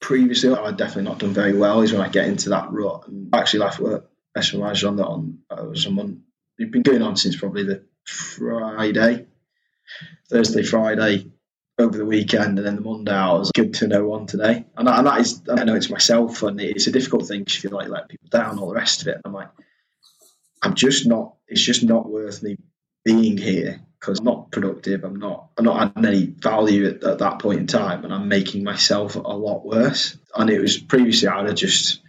previously. 0.00 0.52
I'd 0.52 0.76
definitely 0.76 1.04
not 1.04 1.18
done 1.18 1.32
very 1.32 1.56
well. 1.56 1.82
Is 1.82 1.92
when 1.92 2.02
I 2.02 2.08
get 2.08 2.26
into 2.26 2.50
that 2.50 2.70
rut 2.70 3.06
and 3.08 3.34
actually 3.34 3.60
left 3.60 3.80
work. 3.80 4.10
Esmeralda 4.36 4.88
on 4.88 4.96
that 4.96 5.06
on 5.06 5.38
uh, 5.50 5.64
was 5.64 5.86
a 5.86 5.90
month. 5.90 6.18
We've 6.58 6.70
been 6.70 6.82
going 6.82 7.02
on 7.02 7.16
since 7.16 7.36
probably 7.36 7.64
the 7.64 7.84
Friday, 8.04 9.26
Thursday, 10.28 10.62
Friday 10.62 11.30
over 11.78 11.96
the 11.96 12.04
weekend 12.04 12.58
and 12.58 12.66
then 12.66 12.76
the 12.76 12.80
Monday 12.80 13.12
I 13.12 13.32
was 13.32 13.52
good 13.52 13.74
to 13.74 13.86
know 13.86 14.12
on 14.12 14.26
today. 14.26 14.64
And 14.76 14.88
that, 14.88 14.98
and 14.98 15.06
that 15.06 15.20
is, 15.20 15.42
I 15.48 15.64
know 15.64 15.76
it's 15.76 15.90
myself 15.90 16.42
and 16.42 16.60
it's 16.60 16.88
a 16.88 16.92
difficult 16.92 17.26
thing 17.26 17.40
because 17.40 17.54
you 17.62 17.68
feel 17.68 17.78
like 17.78 17.88
let 17.88 18.08
people 18.08 18.28
down, 18.28 18.58
all 18.58 18.68
the 18.68 18.74
rest 18.74 19.02
of 19.02 19.08
it. 19.08 19.20
I'm 19.24 19.32
like, 19.32 19.48
I'm 20.62 20.74
just 20.74 21.06
not, 21.06 21.34
it's 21.46 21.62
just 21.62 21.82
not 21.82 22.08
worth 22.08 22.42
me 22.42 22.56
being 23.04 23.36
here 23.36 23.80
because 23.98 24.18
I'm 24.18 24.24
not 24.24 24.50
productive. 24.50 25.04
I'm 25.04 25.16
not, 25.16 25.50
I'm 25.56 25.64
not 25.64 25.96
adding 25.96 26.04
any 26.04 26.26
value 26.26 26.86
at, 26.86 27.02
at, 27.02 27.18
that 27.18 27.38
point 27.40 27.60
in 27.60 27.66
time 27.66 28.04
and 28.04 28.12
I'm 28.12 28.28
making 28.28 28.64
myself 28.64 29.16
a 29.16 29.20
lot 29.20 29.64
worse. 29.64 30.16
And 30.34 30.50
it 30.50 30.60
was 30.60 30.78
previously 30.78 31.28
I'd 31.28 31.46
have 31.46 31.56
just 31.56 32.00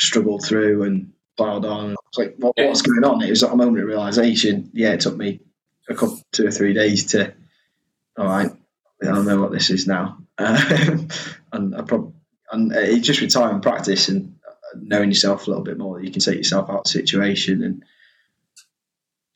struggled 0.00 0.44
through 0.44 0.84
and 0.84 1.12
plowed 1.36 1.64
on. 1.64 1.90
I 1.90 1.94
was 1.94 2.18
like, 2.18 2.34
what, 2.38 2.54
what's 2.56 2.82
going 2.82 3.04
on? 3.04 3.22
It 3.22 3.30
was 3.30 3.42
like 3.42 3.52
a 3.52 3.56
moment 3.56 3.78
of 3.78 3.88
realization. 3.88 4.70
Yeah, 4.72 4.92
it 4.92 5.00
took 5.00 5.16
me 5.16 5.40
a 5.88 5.94
couple, 5.94 6.20
two 6.32 6.46
or 6.46 6.50
three 6.50 6.72
days 6.72 7.06
to 7.12 7.34
all 8.16 8.26
right, 8.26 8.50
I 9.02 9.06
don't 9.06 9.26
know 9.26 9.40
what 9.40 9.52
this 9.52 9.70
is 9.70 9.86
now. 9.86 10.18
Um, 10.38 11.08
and 11.52 11.76
I 11.76 11.82
probably, 11.82 12.12
and 12.52 12.72
it's 12.72 13.06
just 13.06 13.20
with 13.20 13.32
time 13.32 13.54
and 13.54 13.62
practice 13.62 14.08
and 14.08 14.36
knowing 14.80 15.10
yourself 15.10 15.46
a 15.46 15.50
little 15.50 15.64
bit 15.64 15.78
more, 15.78 16.00
you 16.00 16.10
can 16.10 16.20
take 16.20 16.36
yourself 16.36 16.70
out 16.70 16.78
of 16.78 16.84
the 16.84 16.90
situation 16.90 17.62
and 17.62 17.84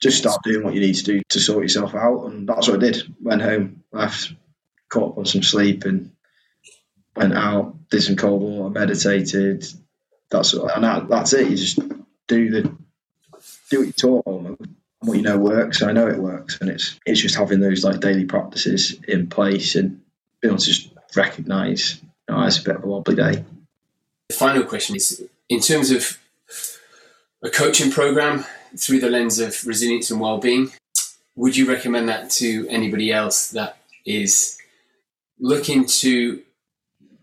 just 0.01 0.17
start 0.17 0.41
doing 0.43 0.63
what 0.63 0.73
you 0.73 0.79
need 0.79 0.95
to 0.95 1.03
do 1.03 1.21
to 1.29 1.39
sort 1.39 1.63
yourself 1.63 1.93
out. 1.93 2.25
And 2.25 2.47
that's 2.47 2.67
what 2.67 2.77
I 2.77 2.79
did. 2.79 3.15
Went 3.21 3.41
home, 3.41 3.83
left, 3.91 4.33
caught 4.89 5.11
up 5.11 5.17
on 5.17 5.25
some 5.25 5.43
sleep, 5.43 5.85
and 5.85 6.11
went 7.15 7.33
out, 7.33 7.75
did 7.89 8.01
some 8.01 8.15
cold 8.15 8.41
water, 8.41 8.69
meditated. 8.69 9.65
That's 10.31 10.53
and 10.53 10.83
that, 10.83 11.09
that's 11.09 11.33
it. 11.33 11.49
You 11.49 11.57
just 11.57 11.79
do 12.27 12.49
the 12.49 12.61
do 13.69 13.79
what 13.79 13.85
you're 13.85 13.91
taught 13.91 14.23
almost 14.25 14.61
what 15.01 15.17
you 15.17 15.23
know 15.23 15.37
works. 15.37 15.81
I 15.81 15.91
know 15.91 16.07
it 16.07 16.19
works, 16.19 16.59
and 16.61 16.69
it's 16.69 16.99
it's 17.05 17.21
just 17.21 17.35
having 17.35 17.59
those 17.59 17.83
like 17.83 17.99
daily 17.99 18.25
practices 18.25 18.99
in 19.07 19.27
place 19.27 19.75
and 19.75 20.01
being 20.41 20.53
able 20.53 20.57
to 20.57 20.65
just 20.65 20.93
recognise, 21.15 22.01
know, 22.29 22.41
it's 22.43 22.59
a 22.59 22.63
bit 22.63 22.75
of 22.75 22.83
a 22.83 22.87
wobbly 22.87 23.15
day. 23.15 23.45
The 24.29 24.35
final 24.35 24.63
question 24.63 24.95
is 24.95 25.23
in 25.49 25.59
terms 25.59 25.91
of 25.91 26.19
a 27.43 27.49
coaching 27.49 27.91
program 27.91 28.45
through 28.77 28.99
the 28.99 29.09
lens 29.09 29.39
of 29.39 29.65
resilience 29.65 30.11
and 30.11 30.19
well-being. 30.19 30.71
Would 31.35 31.57
you 31.57 31.67
recommend 31.67 32.09
that 32.09 32.29
to 32.31 32.67
anybody 32.69 33.11
else 33.11 33.49
that 33.51 33.77
is 34.05 34.57
looking 35.39 35.85
to 35.85 36.41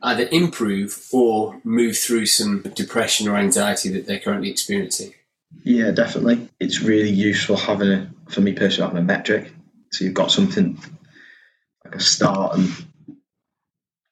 either 0.02 0.28
improve 0.32 1.06
or 1.12 1.60
move 1.64 1.96
through 1.96 2.26
some 2.26 2.62
depression 2.74 3.28
or 3.28 3.36
anxiety 3.36 3.90
that 3.90 4.06
they're 4.06 4.20
currently 4.20 4.50
experiencing? 4.50 5.12
Yeah, 5.64 5.90
definitely. 5.90 6.48
It's 6.60 6.80
really 6.80 7.10
useful 7.10 7.56
having 7.56 7.90
a, 7.90 8.10
for 8.28 8.40
me 8.40 8.52
personally, 8.52 8.88
having 8.88 9.02
a 9.02 9.06
metric. 9.06 9.52
So 9.92 10.04
you've 10.04 10.14
got 10.14 10.30
something 10.30 10.78
like 11.84 11.94
a 11.94 12.00
start 12.00 12.58
and 12.58 12.70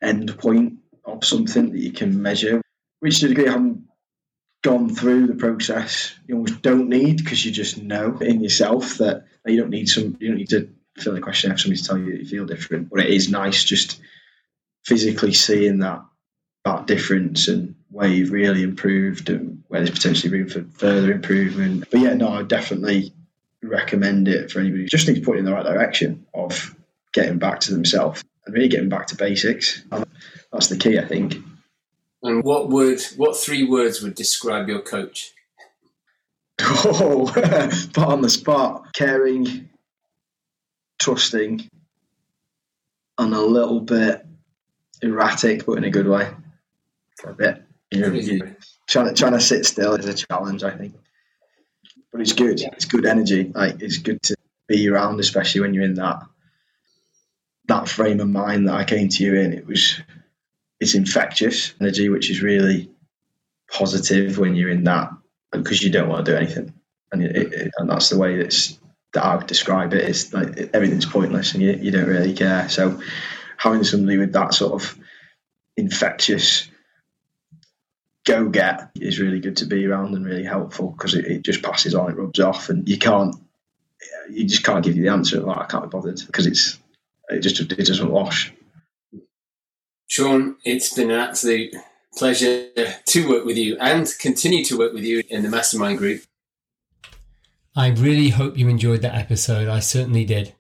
end 0.03 0.39
point 0.39 0.75
of 1.05 1.25
something 1.25 1.71
that 1.71 1.81
you 1.81 1.93
can 1.93 2.21
measure. 2.21 2.61
Which 3.05 3.21
to 3.21 3.27
a 3.27 3.29
degree 3.29 3.49
I 3.49 3.53
haven't 3.53 3.83
gone 4.63 4.89
through 4.89 5.27
the 5.27 5.35
process, 5.35 6.15
you 6.27 6.37
almost 6.37 6.63
don't 6.63 6.89
need 6.89 7.19
because 7.19 7.45
you 7.45 7.53
just 7.53 7.77
know 7.77 8.17
in 8.17 8.41
yourself 8.41 8.97
that 8.97 9.27
you 9.45 9.59
don't 9.59 9.69
need 9.69 9.91
some, 9.91 10.17
you 10.21 10.29
don't 10.29 10.39
need 10.39 10.49
to 10.49 10.71
fill 10.97 11.13
the 11.13 11.21
questionnaire 11.21 11.59
for 11.59 11.65
somebody 11.65 11.83
to 11.83 11.87
tell 11.87 11.99
you 11.99 12.13
that 12.13 12.21
you 12.21 12.27
feel 12.27 12.47
different. 12.47 12.89
But 12.89 13.01
it 13.01 13.11
is 13.11 13.29
nice 13.29 13.63
just 13.63 14.01
physically 14.87 15.35
seeing 15.35 15.81
that 15.81 16.03
that 16.65 16.87
difference 16.87 17.47
and 17.47 17.75
where 17.91 18.09
you've 18.09 18.33
really 18.33 18.63
improved 18.63 19.29
and 19.29 19.63
where 19.69 19.83
there's 19.83 19.91
potentially 19.91 20.33
room 20.33 20.49
for 20.49 20.65
further 20.79 21.13
improvement. 21.13 21.85
But 21.91 22.01
yeah, 22.01 22.15
no, 22.15 22.29
I 22.29 22.43
definitely 22.43 23.13
recommend 23.63 24.29
it 24.29 24.51
for 24.51 24.61
anybody 24.61 24.85
who 24.85 24.89
just 24.89 25.09
needs 25.09 25.21
to 25.21 25.27
put 25.27 25.37
in 25.37 25.45
the 25.45 25.53
right 25.53 25.67
direction 25.67 26.25
of 26.33 26.75
getting 27.13 27.39
back 27.39 27.61
to 27.61 27.73
themselves 27.75 28.25
and 28.47 28.55
really 28.55 28.69
getting 28.69 28.89
back 28.89 29.09
to 29.09 29.17
basics. 29.17 29.83
That's 30.51 30.69
the 30.69 30.79
key, 30.79 30.99
I 30.99 31.05
think. 31.05 31.37
And 32.25 32.43
what 32.43 32.71
would 32.71 33.03
what 33.17 33.37
three 33.37 33.65
words 33.65 34.03
would 34.03 34.15
describe 34.15 34.67
your 34.67 34.81
coach? 34.81 35.33
Oh, 36.59 37.31
put 37.93 37.99
on 37.99 38.23
the 38.23 38.31
spot. 38.31 38.95
Caring, 38.95 39.69
trusting, 40.99 41.69
and 43.19 43.35
a 43.35 43.43
little 43.43 43.81
bit 43.81 44.25
erratic, 45.03 45.67
but 45.67 45.77
in 45.77 45.85
a 45.85 45.91
good 45.91 46.09
way 46.09 46.31
for 47.19 47.31
a 47.31 47.35
bit. 47.35 47.63
You're, 47.91 48.15
you're 48.15 48.57
trying, 48.89 49.09
to, 49.09 49.15
trying 49.15 49.33
to 49.33 49.41
sit 49.41 49.67
still 49.67 49.95
is 49.95 50.07
a 50.07 50.15
challenge, 50.15 50.65
I 50.65 50.77
think. 50.77 50.95
But 52.11 52.23
it's 52.23 52.33
good. 52.33 52.59
It's 52.61 52.87
good 52.87 53.05
energy. 53.05 53.53
Like 53.55 53.83
it's 53.83 53.99
good 53.99 54.23
to 54.23 54.37
be 54.67 54.89
around, 54.89 55.21
especially 55.21 55.61
when 55.61 55.75
you're 55.75 55.85
in 55.85 55.95
that 55.95 56.23
that 57.67 57.89
frame 57.89 58.21
of 58.21 58.29
mind 58.31 58.69
that 58.69 58.75
I 58.75 58.85
came 58.85 59.11
to 59.11 59.23
you 59.23 59.35
in. 59.35 59.53
It 59.53 59.67
was 59.67 60.01
it's 60.81 60.95
infectious 60.95 61.75
energy, 61.81 62.09
which 62.09 62.31
is 62.31 62.43
really 62.43 62.91
positive 63.71 64.39
when 64.39 64.55
you're 64.55 64.71
in 64.71 64.85
that 64.85 65.11
because 65.51 65.83
you 65.83 65.91
don't 65.91 66.09
want 66.09 66.27
to 66.27 66.33
do 66.33 66.37
anything, 66.37 66.75
and 67.13 67.23
it, 67.23 67.37
it, 67.37 67.73
and 67.79 67.89
that's 67.89 68.11
the 68.11 68.19
way 68.19 68.37
that 69.15 69.25
I 69.25 69.37
would 69.37 69.47
describe 69.47 69.95
it. 69.95 70.03
it. 70.03 70.09
Is 70.11 70.33
like 70.33 70.71
everything's 70.75 71.07
pointless 71.07 71.55
and 71.55 71.63
you, 71.63 71.73
you 71.73 71.91
don't 71.91 72.09
really 72.09 72.35
care. 72.35 72.69
So 72.69 73.01
having 73.57 73.85
somebody 73.85 74.19
with 74.19 74.33
that 74.33 74.55
sort 74.55 74.83
of 74.83 74.99
infectious 75.77 76.69
go 78.25 78.49
get 78.49 78.91
is 78.97 79.21
really 79.21 79.41
good 79.41 79.59
to 79.59 79.67
be 79.67 79.87
around 79.87 80.15
and 80.15 80.25
really 80.25 80.45
helpful 80.45 80.91
because 80.91 81.15
it, 81.15 81.27
it, 81.27 81.43
just 81.43 81.63
passes 81.63 81.95
on, 81.95 82.11
it 82.11 82.17
rubs 82.17 82.41
off, 82.41 82.71
and 82.71 82.89
you 82.89 82.99
can't, 82.99 83.37
you 84.31 84.47
just 84.47 84.65
can't 84.65 84.85
give 84.85 84.97
you 84.97 85.03
the 85.03 85.11
answer. 85.11 85.41
Like 85.41 85.59
I 85.59 85.67
can't 85.67 85.85
be 85.85 85.91
bothered 85.91 86.21
because 86.27 86.47
it's 86.47 86.79
it 87.29 87.41
just 87.41 87.61
it 87.61 87.87
doesn't 87.87 88.11
wash. 88.11 88.53
Sean, 90.15 90.55
it's 90.65 90.95
been 90.95 91.11
an 91.11 91.19
absolute 91.19 91.75
pleasure 92.17 92.69
to 93.05 93.29
work 93.29 93.45
with 93.45 93.57
you 93.57 93.77
and 93.81 94.09
continue 94.21 94.65
to 94.65 94.79
work 94.79 94.93
with 94.93 95.03
you 95.03 95.25
in 95.29 95.43
the 95.43 95.49
mastermind 95.49 95.99
group. 95.99 96.23
I 97.75 97.89
really 97.89 98.29
hope 98.29 98.57
you 98.57 98.69
enjoyed 98.69 99.03
that 99.03 99.17
episode. 99.17 99.67
I 99.67 99.81
certainly 99.81 100.25
did. 100.25 100.55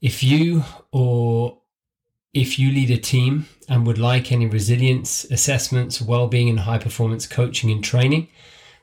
If 0.00 0.24
you 0.24 0.64
or 0.90 1.58
if 2.34 2.58
you 2.58 2.72
lead 2.72 2.90
a 2.90 2.96
team 2.96 3.46
and 3.68 3.86
would 3.86 3.98
like 3.98 4.32
any 4.32 4.46
resilience 4.46 5.22
assessments, 5.26 6.02
well-being 6.02 6.48
and 6.48 6.58
high 6.58 6.78
performance 6.78 7.28
coaching 7.28 7.70
and 7.70 7.84
training, 7.84 8.26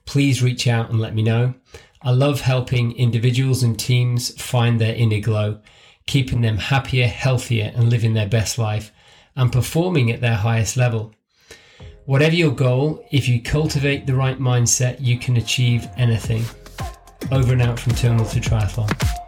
please 0.05 0.41
reach 0.41 0.65
out 0.65 0.91
and 0.91 1.01
let 1.01 1.13
me 1.13 1.23
know. 1.23 1.55
I 2.01 2.11
love 2.11 2.39
helping 2.39 2.93
individuals 2.93 3.63
and 3.63 3.77
teams 3.77 4.41
find 4.41 4.79
their 4.79 4.95
inner 4.95 5.19
glow, 5.19 5.59
keeping 6.05 6.39
them 6.39 6.55
happier, 6.55 7.07
healthier 7.07 7.73
and 7.75 7.89
living 7.89 8.13
their 8.13 8.29
best 8.29 8.57
life 8.57 8.92
and 9.35 9.51
performing 9.51 10.11
at 10.11 10.21
their 10.21 10.35
highest 10.35 10.77
level. 10.77 11.13
Whatever 12.05 12.35
your 12.35 12.51
goal, 12.51 13.05
if 13.11 13.29
you 13.29 13.41
cultivate 13.41 14.05
the 14.05 14.15
right 14.15 14.39
mindset, 14.39 14.97
you 14.99 15.17
can 15.17 15.37
achieve 15.37 15.87
anything. 15.97 16.43
Over 17.31 17.53
and 17.53 17.61
out 17.61 17.79
from 17.79 17.93
Terminal 17.93 18.25
to 18.25 18.39
Triathlon. 18.39 19.22